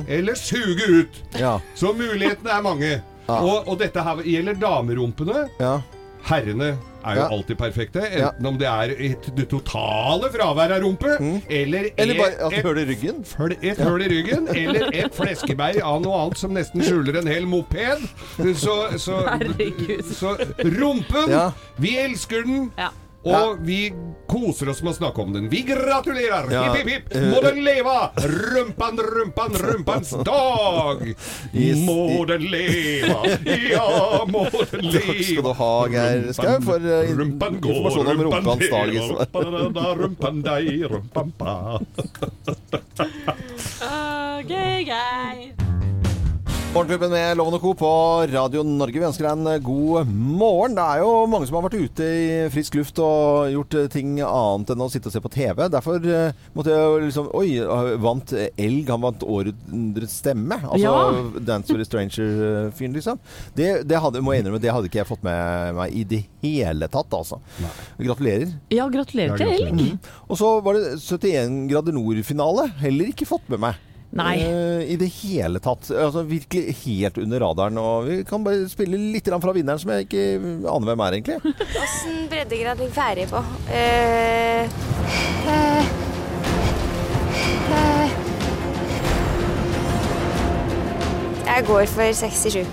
[0.08, 1.22] eller suge ut.
[1.40, 1.58] Ja.
[1.74, 3.02] Så mulighetene er mange.
[3.28, 3.40] Ja.
[3.40, 5.48] Og, og dette her gjelder damerumpene.
[5.60, 5.78] Ja.
[6.24, 7.28] Herrene er jo Ja.
[7.28, 8.30] alltid perfekte, Ja.
[8.30, 11.18] enten om det er et, det totale fravær av rumpe,
[11.50, 13.24] eller, Eller et- bare at et- du hører ryggen.
[13.24, 17.26] Fl- Et høl i ryggen, eller et fleskeberg av noe annet som nesten skjuler en
[17.26, 18.08] hel moped.
[18.56, 20.02] Så, så, Herregud.
[20.16, 21.50] så rumpen, Ja.
[21.78, 22.72] vi elsker den.
[22.78, 22.88] Ja.
[23.24, 23.92] Og vi
[24.28, 25.46] koser oss med å snakke om den.
[25.52, 26.48] Vi gratulerer!
[26.52, 26.62] Ja.
[26.74, 27.30] Hipp, hipp, hipp!
[27.32, 27.94] Må den leve!
[28.24, 31.02] Rumpan, rumpan, rumpans dag!
[31.84, 33.38] Må den leve!
[33.70, 35.04] Ja, må den leve!
[35.08, 38.94] Takk skal du ha, Geir Skau, for eh, Rumpan går, informasjon om rumpans dag.
[39.00, 41.54] rumpan da, rumpan deg, rumpan pa.
[44.44, 45.54] Okay, Geir.
[46.74, 47.70] Morgenklubben med Loven og Co.
[47.78, 47.88] på
[48.32, 48.98] Radio Norge.
[48.98, 50.72] Vi ønsker deg en god morgen.
[50.74, 54.16] Det er jo mange som har vært ute i frisk luft og gjort eh, ting
[54.18, 55.62] annet enn å sitte og se på TV.
[55.70, 57.46] Derfor eh, måtte jeg jo liksom Oi,
[58.02, 58.90] vant Elg.
[58.90, 60.58] Han vant Årets stemme.
[60.64, 60.96] Altså Ja.
[61.52, 63.22] Dance with a Stranger-fyren, liksom.
[63.54, 66.24] Det, det hadde, må jeg innrømme, det hadde ikke jeg fått med meg i det
[66.42, 67.38] hele tatt, altså.
[68.02, 68.50] Gratulerer.
[68.74, 69.78] Ja, gratulerer til Elg.
[69.78, 70.12] Elg.
[70.26, 72.72] Og så var det 71 grader nord-finale.
[72.82, 73.78] Heller ikke fått med meg.
[74.14, 74.34] Nei.
[74.38, 75.88] Eh, I det hele tatt.
[75.90, 77.78] Altså Virkelig helt under radaren.
[77.80, 80.26] Og vi kan bare spille litt grann fra vinneren, som jeg ikke
[80.70, 81.54] aner hvem er, egentlig.
[81.82, 83.42] Åssen breddegrad ligger Færøy på?
[83.72, 84.62] Uh,
[85.48, 85.82] uh,
[87.74, 88.22] uh.
[91.44, 92.64] Jeg går for 67.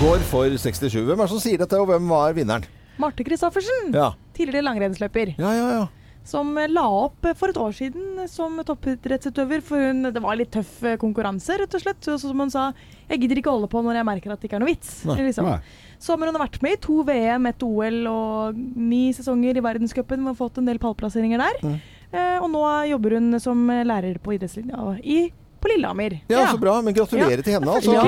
[0.00, 1.00] Går for 67.
[1.04, 2.66] Hvem er det som sier dette, og hvem var vinneren?
[3.00, 5.68] Marte Christoffersen, Ja, tidligere langrennsløper, ja, ja.
[5.78, 5.86] ja.
[6.26, 9.62] Som eh, la opp eh, for et år siden som toppidrettsutøver.
[9.64, 12.02] For hun, det var litt tøff eh, konkurranse, rett og slett.
[12.04, 12.70] Så som hun sa,
[13.08, 14.92] jeg gidder ikke holde på når jeg merker at det ikke er noe vits.
[15.08, 15.18] Nei.
[15.30, 15.48] Liksom.
[15.48, 15.88] Nei.
[16.00, 20.22] Så har hun vært med i to VM, ett OL og ni sesonger i verdenscupen.
[20.22, 21.60] Hun har fått en del pallplasseringer der.
[21.64, 21.76] Mm.
[22.10, 25.20] Eh, og nå jobber hun som lærer på idrettslinja i,
[25.60, 26.16] på Lillehammer.
[26.32, 26.78] Ja, så bra.
[26.82, 27.92] Men gratulerer til henne, altså.
[27.92, 28.02] Ja,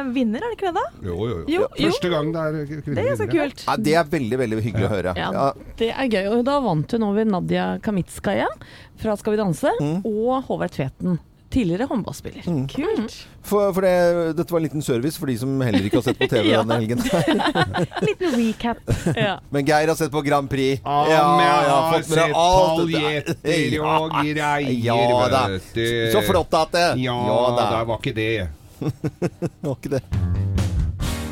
[0.00, 1.06] eh, vinner, er det ikke det, da?
[1.06, 1.44] Jo, jo, jo.
[1.54, 1.90] Jo, jo.
[1.90, 2.94] Første gang det er kvinner.
[3.00, 3.64] Det er så kult.
[3.68, 5.14] Ja, det er veldig veldig hyggelig å høre.
[5.16, 5.52] Ja, Ja.
[5.78, 6.30] det er gøy.
[6.38, 8.46] Og da vant hun over Nadia Kamitskaja
[9.00, 10.02] fra Skal vi danse Mm.
[10.04, 11.18] og Håvard Tveten.
[11.50, 12.44] Tidligere håndballspiller.
[12.70, 13.14] Kult.
[13.42, 13.94] For, for det,
[14.38, 16.60] dette var en liten service for de som heller ikke har sett på TV Ja.
[16.62, 17.02] denne helgen.
[18.06, 18.78] Liten recap.
[19.18, 19.32] Ja.
[19.50, 20.78] Men Geir har sett på Grand Prix.
[20.84, 23.34] Ja, men jeg har fått med deg sett alt dette.
[23.42, 25.42] paljetter og greier, Ja da.
[26.14, 27.18] Så flott at det Ja,
[27.58, 27.66] da.
[27.80, 28.30] det var ikke det.
[28.80, 30.59] Det var ikke det.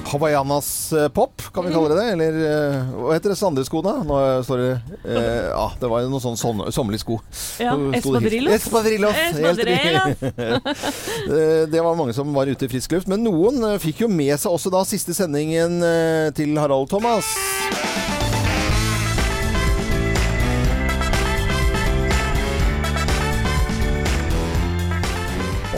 [0.08, 2.06] Hawaiianas eh, pop, kan vi kalle det det?
[2.14, 3.38] Eller eh, hva heter det?
[3.40, 3.92] Sandreskoene?
[4.08, 4.68] Nå står det
[5.04, 6.38] eh, Ja, det var noen sånn
[6.72, 7.18] sommerlige sko.
[7.62, 8.54] Ja, Espadrillos.
[8.58, 9.22] Espadrillos.
[9.28, 10.26] Espadrillos.
[11.28, 13.08] Eh, det var mange som var ute i frisk luft.
[13.10, 17.28] Men noen eh, fikk jo med seg også da siste sendingen eh, til Harald Thomas.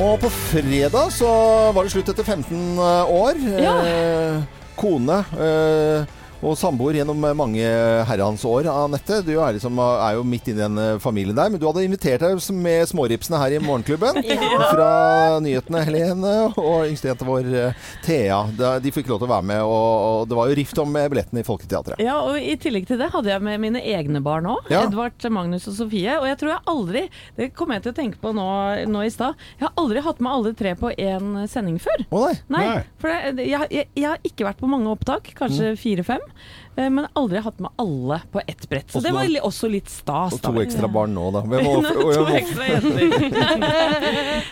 [0.01, 1.29] Og på fredag så
[1.77, 3.37] var det slutt etter 15 år.
[3.61, 3.75] Ja.
[3.85, 4.39] Eh,
[4.81, 6.09] kone eh,
[6.41, 7.65] og samboer gjennom mange
[8.09, 8.69] herrens år.
[8.71, 11.51] Anette, du er, liksom, er jo midt inni i den eh, familien der.
[11.51, 14.21] Men du hadde invitert deg med småripsene her i Morgenklubben.
[14.73, 14.91] Fra
[15.43, 18.41] nyhetene, Helene, og yngstejenta vår eh, Thea.
[18.83, 21.45] De fikk lov til å være med, og, det var jo rift om eh, billettene
[21.45, 22.03] i Folketeatret.
[22.03, 24.71] Ja, og I tillegg til det hadde jeg med mine egne barn òg.
[24.73, 24.85] Ja.
[24.89, 26.17] Edvard, Magnus og Sofie.
[26.21, 27.03] Og jeg tror jeg aldri
[27.37, 28.49] Det kommer jeg til å tenke på nå,
[28.91, 29.39] nå i stad.
[29.59, 32.07] Jeg har aldri hatt med alle tre på én sending før.
[32.09, 32.35] Å nei.
[32.51, 32.81] Nei, Nei.
[33.01, 36.23] for det, jeg, jeg, jeg har ikke vært på mange opptak, kanskje fire-fem.
[36.77, 38.91] Eh, Men aldri hatt med alle på ett brett.
[38.91, 40.37] Så også det var da, også litt stas.
[40.37, 40.65] Og to da.
[40.65, 41.43] ekstra barn nå, da.
[41.45, 41.77] Må,
[42.17, 44.01] to ekstra jenter.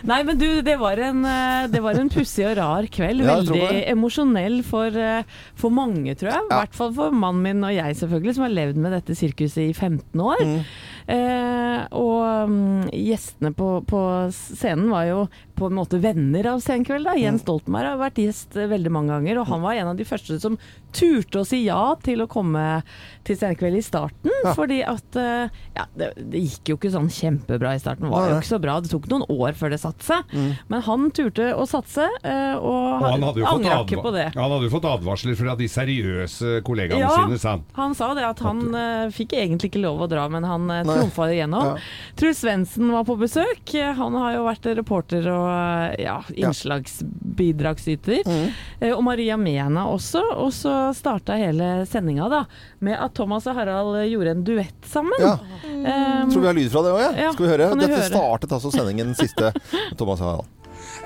[0.08, 3.24] Nei, men du, det var en, eh, det var en pussig og rar kveld.
[3.28, 3.64] Veldig
[3.94, 6.44] emosjonell for, eh, for mange, tror jeg.
[6.44, 6.62] I Ja.
[6.64, 9.72] hvert fall for mannen min og jeg, selvfølgelig, som har levd med dette sirkuset i
[9.72, 10.44] 15 år.
[10.44, 10.62] Mm.
[11.08, 14.00] Eh, og um, gjestene på, på
[14.34, 15.22] scenen var jo
[15.58, 17.04] på en måte venner av Senkveld.
[17.08, 17.16] da.
[17.18, 20.06] Jens Stoltenberg har vært gjest eh, veldig mange ganger, og han var en av de
[20.08, 20.58] første som
[20.94, 22.82] turte å si ja til å komme
[23.28, 24.30] til Senkveld i starten.
[24.44, 24.54] Ja.
[24.56, 28.08] Fordi at eh, Ja, det, det gikk jo ikke sånn kjempebra i starten.
[28.10, 28.78] Var jo ikke så bra.
[28.82, 30.30] Det tok noen år før det satte seg.
[30.32, 30.48] Mm.
[30.72, 34.28] Men han turte å satse, eh, og, Og han angra ikke på det.
[34.34, 37.10] han hadde jo fått advarsler fra de seriøse kollegaene Ja.
[37.18, 37.64] sine, sa han.
[37.78, 40.80] Han sa det at han uh, fikk egentlig ikke lov å dra, men han uh,
[40.88, 41.74] trumfa igjennom.
[41.74, 42.14] Ja.
[42.18, 43.74] Truls Svendsen var på besøk.
[43.98, 48.22] Han har jo vært reporter og eh, ja, innslagsbidragsyter.
[48.26, 48.48] Mm.
[48.80, 50.22] Eh, Og Maria Mena også.
[50.36, 52.44] Og så starta hele sendinga da
[52.84, 55.18] med at Thomas og Harald gjorde en duett sammen.
[55.20, 55.36] Ja.
[55.64, 57.10] Um, Tror vi har lyd fra det òg, ja.
[57.28, 57.70] Ja, Skal vi høre?
[57.78, 58.08] Dette høre?
[58.12, 59.52] startet altså sendingen siste.
[59.98, 60.46] Thomas Harald.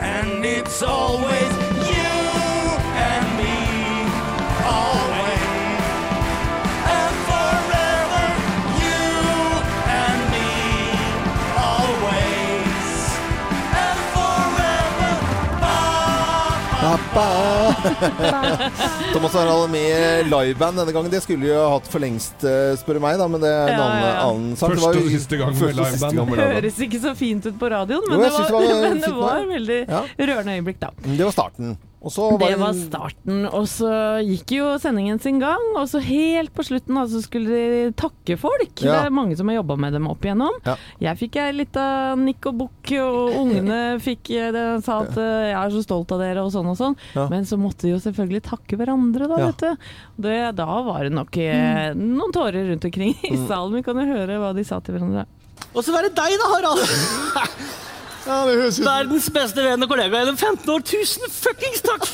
[0.00, 1.81] And it's always
[19.12, 21.10] Thomas Harald med liveband denne gangen.
[21.12, 23.72] Det skulle jo hatt for lengst, eh, spør du meg, da, men det er en
[23.76, 24.68] Ja, annen, annen sak.
[24.74, 26.14] Første og siste gang med liveband.
[26.32, 26.38] Det.
[26.56, 29.14] Høres ikke så fint ut på radioen, men, jo, det, var, det var men det
[29.20, 30.00] var veldig Ja.
[30.32, 30.88] rørende øyeblikk, da.
[31.04, 31.66] Det var starten.
[32.02, 33.88] Og så var Det var starten, og så
[34.26, 35.62] gikk jo sendingen sin gang.
[35.78, 38.72] Og så helt på slutten altså, skulle de takke folk.
[38.74, 40.56] Det er mange som har jobba med dem opp igjennom.
[40.66, 40.74] Ja.
[41.06, 41.84] Jeg fikk ei lita
[42.18, 43.78] nikk og bukk, og ungene
[44.08, 46.76] fikk eh, det, sa at eh, 'jeg er så stolt av dere', og sånn og
[46.80, 46.96] sånn.
[47.14, 47.28] Ja.
[47.30, 49.46] Men så måtte de jo selvfølgelig takke hverandre, da, Ja.
[49.52, 49.76] vet du.
[50.26, 53.46] Det, da var det nok eh, noen tårer rundt omkring i Mm.
[53.46, 53.72] salen.
[53.78, 55.26] Vi kan jo høre hva de sa til hverandre.
[55.74, 56.82] Og så var det deg da, Harald.
[58.22, 60.84] Ja, det høres ut Verdens beste venn og kollega gjennom 15 år.
[60.86, 62.06] Tusen fuckings takk!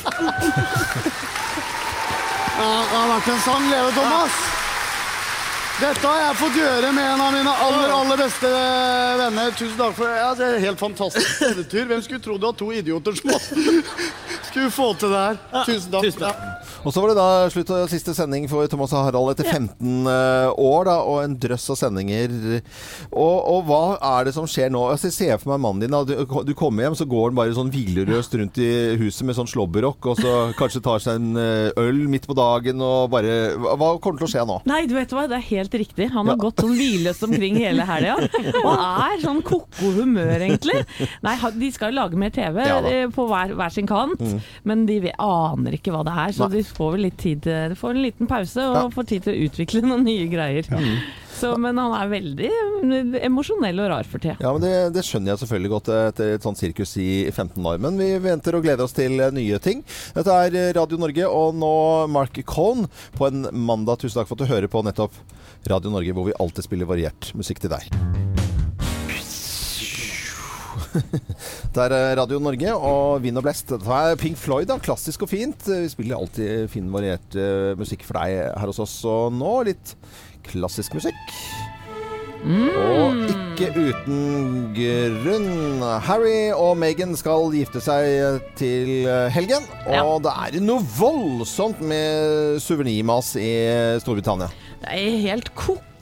[2.58, 4.38] Ja, det har vært en sann glede, Thomas.
[5.78, 8.48] Dette har jeg fått gjøre med en av mine aller aller beste
[9.20, 9.52] venner.
[9.54, 10.10] Tusen takk for.
[10.10, 11.84] Ja, det er helt fantastisk eventyr.
[11.92, 13.30] Hvem skulle trodd at to idioter som
[14.48, 15.38] skulle få til det her?
[15.68, 16.08] Tusen takk.
[16.18, 16.32] Ja.
[16.84, 20.06] Og så var det da slutt og siste sending for Thomas og Harald etter 15
[20.10, 22.32] eh, år, da, og en drøss av sendinger.
[23.12, 23.80] Og, og hva
[24.18, 24.82] er det som skjer nå?
[24.92, 25.94] Altså, jeg ser for meg mannen din.
[25.94, 26.02] Da.
[26.06, 28.68] Du, du kommer hjem, så går han bare sånn hvilerøst rundt i
[29.00, 32.80] huset med sånn slåbrok, og så kanskje tar seg en eh, øl midt på dagen
[32.84, 34.58] og bare Hva kommer til å skje nå?
[34.68, 36.10] Nei, du vet hva, det er helt riktig.
[36.14, 38.16] Han har gått sånn hvileløst omkring hele helga.
[38.64, 40.82] Og er sånn ko-ko humør, egentlig.
[41.24, 44.38] Nei, de skal jo lage mer TV Ja eh, på hver, hver sin kant, Mm.
[44.66, 46.32] men de aner ikke hva det er.
[46.34, 48.84] Så De får vel litt tid til får en liten pause og Ja.
[48.94, 50.68] får tid til å utvikle noen nye greier.
[51.38, 54.34] Så, men han er veldig eh, emosjonell og rar for tida.
[54.42, 57.78] Ja, men det, det skjønner jeg selvfølgelig godt etter et sånt sirkus i 15 år.
[57.84, 59.84] Men vi venter og gleder oss til eh, nye ting.
[60.18, 61.72] Dette er eh, Radio Norge, og nå
[62.10, 64.02] Mark Cohn på en mandag.
[64.02, 65.14] Tusen takk for at du hører på nettopp
[65.70, 67.86] Radio Norge, hvor vi alltid spiller variert musikk til deg.
[71.74, 73.70] Det er eh, Radio Norge og Vind og Blest.
[73.72, 74.78] Dette er Pink Floyd, da.
[74.82, 75.68] Klassisk og fint.
[75.68, 78.98] Vi spiller alltid fin, variert eh, musikk for deg her hos oss.
[79.08, 79.94] Og nå litt
[80.48, 81.34] klassisk musikk.
[82.38, 85.82] Og ikke uten grunn.
[86.06, 89.66] Harry og Meghan skal gifte seg til helgen.
[89.98, 93.50] Og det er noe voldsomt med suvenirmas i
[94.04, 94.52] Storbritannia.
[94.84, 95.50] Det er helt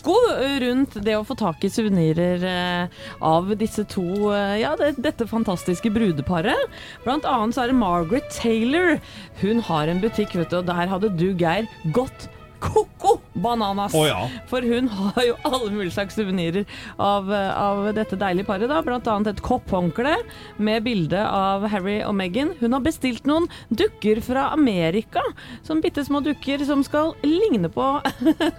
[0.06, 4.94] ko-ko rundt det å få tak i suvenirer eh, av disse to eh, Ja, det,
[5.02, 6.70] dette fantastiske brudeparet.
[7.04, 9.00] Blant annet så er det Margaret Taylor.
[9.42, 12.28] Hun har en butikk, vet du, og der hadde du, Geir, gått
[12.62, 13.94] ko-ko bananas.
[13.96, 14.26] Oh, ja.
[14.50, 16.66] For hun har jo alle mulige slags suvenirer
[16.98, 18.68] av, av dette deilige paret.
[18.70, 18.82] da.
[18.86, 20.16] Annet et kopphåndkle
[20.58, 22.54] med bilde av Harry og Meghan.
[22.60, 25.22] Hun har bestilt noen dukker fra Amerika.
[25.66, 27.90] Sånn bitte små dukker som skal ligne på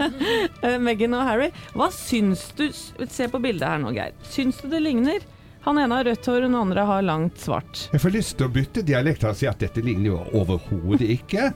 [0.87, 1.51] Meghan og Harry.
[1.77, 2.67] Hva syns du
[3.07, 4.15] Se på bildet her nå, Geir.
[4.29, 5.23] Syns du det ligner?
[5.67, 7.81] Han ene har rødt hår, og den andre har langt svart.
[7.91, 11.49] Jeg får lyst til å bytte dialekt og si at dette ligner jo overhodet ikke.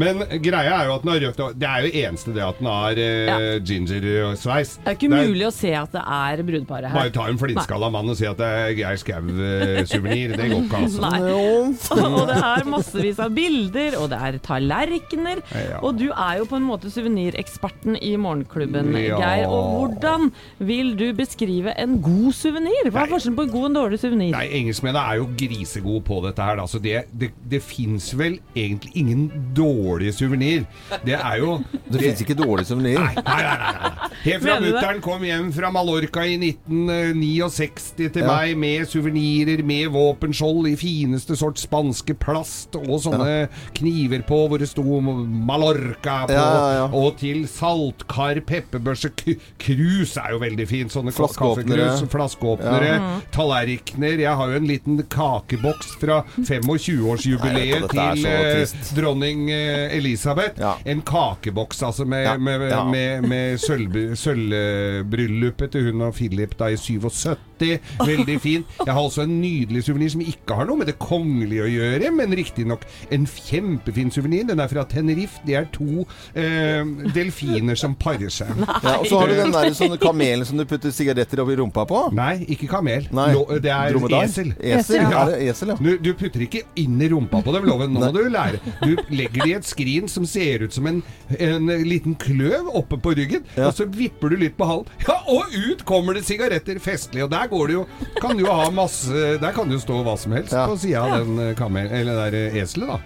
[0.00, 1.56] Men greia er jo at den har rødt hår.
[1.60, 4.72] Det er jo eneste det at den har eh, ginger-sveis.
[4.80, 6.96] Det er ikke mulig å se at det er brudeparet her.
[6.96, 10.34] Bare ta en flintskalla mann og si at det er Geir Skau-suvenir.
[10.38, 11.04] Det går ikke, altså.
[11.04, 11.20] Nei.
[12.08, 15.44] og det er massevis av bilder, og det er tallerkener.
[15.52, 15.82] Ja.
[15.84, 19.20] Og du er jo på en måte suvenireksperten i Morgenklubben, Ja.
[19.20, 19.52] Geir.
[19.52, 20.30] Og hvordan
[20.64, 22.88] vil du beskrive en god suvenir?
[22.88, 24.30] Hva er forskjellen på en god og en dårlig suvenir?
[24.34, 26.60] Nei, engelskmennene er jo grisegode på dette her.
[26.62, 30.64] Altså det, det, det fins vel egentlig ingen dårlige suvenir.
[31.04, 31.58] Det er jo
[31.92, 32.98] Det fins ikke dårlige suvenir?
[33.00, 34.10] Nei, nei, nei, nei.
[34.24, 38.26] Helt fra mutter'n kom hjem fra Mallorca i 1969 til Ja.
[38.28, 43.48] meg med suvenirer, med våpenskjold i fineste sort spanske plast, og sånne
[43.78, 46.86] kniver på hvor det sto Mallorca på, Ja, ja, ja.
[46.92, 49.10] og til saltkar, pepperbørse,
[49.58, 50.92] krus er jo veldig fint.
[50.92, 51.88] Sånne ka- Flaskeåpnere.
[51.88, 53.20] kaffekrus, flaskeåpnere, Ja.
[53.48, 54.18] Tallerkener.
[54.22, 59.96] Jeg har jo en liten kakeboks fra 25-årsjubileet Nei, dette er til eh, dronning eh,
[59.96, 60.60] Elisabeth.
[60.60, 60.74] Ja.
[60.88, 66.70] En kakeboks altså med, Ja, med, med, med sølv- sølvbryllupet til hun og Philip da
[66.74, 67.36] i 77.
[67.60, 68.64] Veldig fin.
[68.84, 72.10] Jeg har også en nydelig suvenir som ikke har noe med det kongelige å gjøre,
[72.14, 72.84] men riktignok
[73.14, 74.46] en kjempefin suvenir.
[74.48, 75.40] Den er fra Tenerife.
[75.46, 76.04] Det er to
[76.38, 76.84] eh,
[77.14, 78.50] delfiner som parer seg.
[78.58, 81.84] Ja, og så har du den der sånne kamelen som du putter sigaretter oppi rumpa
[81.88, 82.02] på.
[82.16, 83.08] Nei, ikke kamel.
[83.14, 83.30] Nei.
[83.36, 84.26] Lo, det er Dromedar?
[84.28, 84.52] esel.
[84.58, 85.10] Esel, Ja.
[85.12, 85.24] ja.
[85.30, 85.78] det esel, ja?
[85.80, 87.92] Du, du putter ikke inn i rumpa på dem, loven.
[87.94, 88.60] Nå må du lære.
[88.82, 91.02] Du legger det i et skrin som ser ut som en,
[91.38, 93.68] en liten kløv oppe på ryggen, Ja.
[93.70, 94.88] og så vipper du litt på halen.
[95.06, 97.24] Ja, og ut kommer det sigaretter festlig.
[97.24, 97.84] Og der går det jo
[98.20, 100.66] Kan du jo ha masse Der kan det jo stå hva som helst Ja.
[100.68, 101.88] på sida av den eh, kamel...
[101.92, 102.98] Eller det der eh, eselet, da.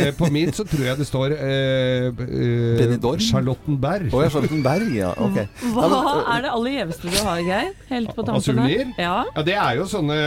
[0.00, 3.20] Eh, på min så tror jeg det står eh, eh, Benidorm?
[3.20, 4.10] Charlottenberg.
[4.14, 5.12] Oh, jeg skjønte berg, ja.
[5.18, 5.46] Okay.
[5.74, 7.70] Hva Ja, men, er det aller gjeveste du har, Geir?
[7.90, 8.84] Helt på tampen her.
[8.98, 9.14] Ja.
[9.34, 10.18] Ja, det er jo sånne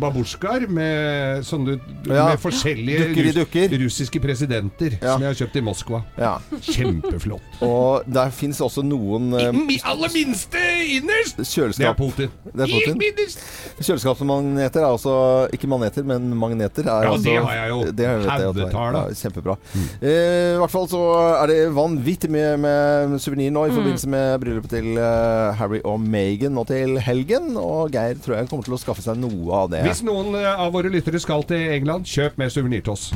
[0.00, 1.76] babusjkaer med sånne
[2.08, 3.76] Ja, Med forskjellige dukker dukker.
[3.84, 5.14] russiske presidenter Ja.
[5.14, 6.02] som jeg har kjøpt i Moskva.
[6.18, 6.34] ja.
[6.60, 7.60] Kjempeflott.
[7.64, 10.58] Og der fins også noen I, aller minste
[10.96, 11.36] innerst!
[11.38, 11.96] Det er kjøleskap.
[11.98, 12.30] Putin.
[12.64, 13.36] Det er Putin.
[13.74, 15.14] Kjøleskapsmagneter er også
[15.54, 16.86] Ikke maneter, men magneter.
[16.86, 17.80] Er Ja, altså, det har jeg jo.
[17.90, 18.54] Det har jeg.
[18.94, 19.56] Ja, kjempebra.
[20.00, 21.02] Eh, I hvert fall så
[21.42, 26.00] er det vanvittig mye med suvenir nå i forbindelse med bryllupet til uh, Harry og
[26.00, 27.54] Meghan nå til helgen.
[27.60, 29.84] Og Geir tror jeg kommer til å skaffe seg noe av det.
[29.88, 33.10] Hvis noen eh, av våre lyttere skal til England, kjøp med suvenir til oss.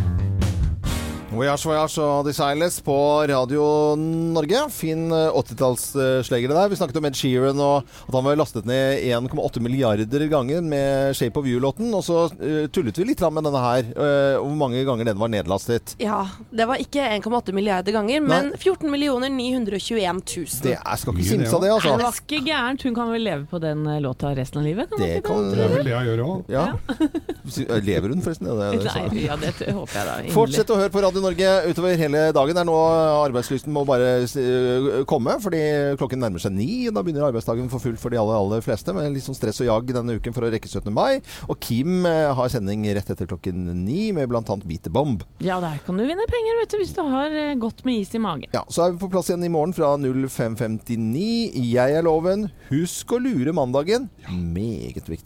[1.39, 2.97] Voyage Voyage og Desireless på
[3.30, 4.64] Radio Norge.
[4.74, 6.70] Fin eh, 80-tallslegere der.
[6.72, 11.14] Vi snakket om Ed Sheeran og at han var lastet ned 1,8 milliarder ganger med
[11.14, 11.93] Shape of You-låten.
[11.95, 15.30] Og så uh, tullet vi litt med denne her, uh, hvor mange ganger den var
[15.30, 15.95] nedlastet.
[16.03, 20.59] Ja, det var ikke 1,8 milliarder ganger, men 14 921 000.
[20.64, 21.95] Det er, skal ikke simse av det, altså.
[21.95, 22.86] Det var ikke gærent.
[22.89, 24.91] Hun kan vel leve på den eh, låta resten av livet?
[24.91, 26.53] Kan Det kan Det er vel det jeg gjør òg.
[26.53, 26.66] Ja.
[27.84, 28.51] Lever hun forresten?
[28.51, 30.18] Ja, det, det, Nei, ja, det håper jeg da.
[30.34, 32.55] Fortsett å høre på Radio Norge utover hele dagen.
[32.57, 32.76] Det er nå
[33.26, 35.61] arbeidslysten må bare eh, komme, fordi
[36.01, 36.89] klokken nærmer seg ni.
[36.95, 39.68] Da begynner arbeidsdagen for fullt for de aller, aller fleste, med litt sånn stress og
[39.68, 40.89] jag denne uken for å rekke 17.
[40.95, 41.20] mai.
[41.49, 44.43] Og Kim eh, har sending rett etter klokken ni med bl.a.
[44.64, 45.24] Beat the Bomb.
[45.45, 48.14] Ja, der kan du vinne penger vet du, hvis du har eh, godt med is
[48.14, 48.49] i magen.
[48.55, 51.59] Ja, Så er vi på plass igjen i morgen fra 05.59.
[51.68, 52.49] Jeg er Loven.
[52.70, 54.09] Husk å lure mandagen.
[54.29, 55.18] Meget viktig.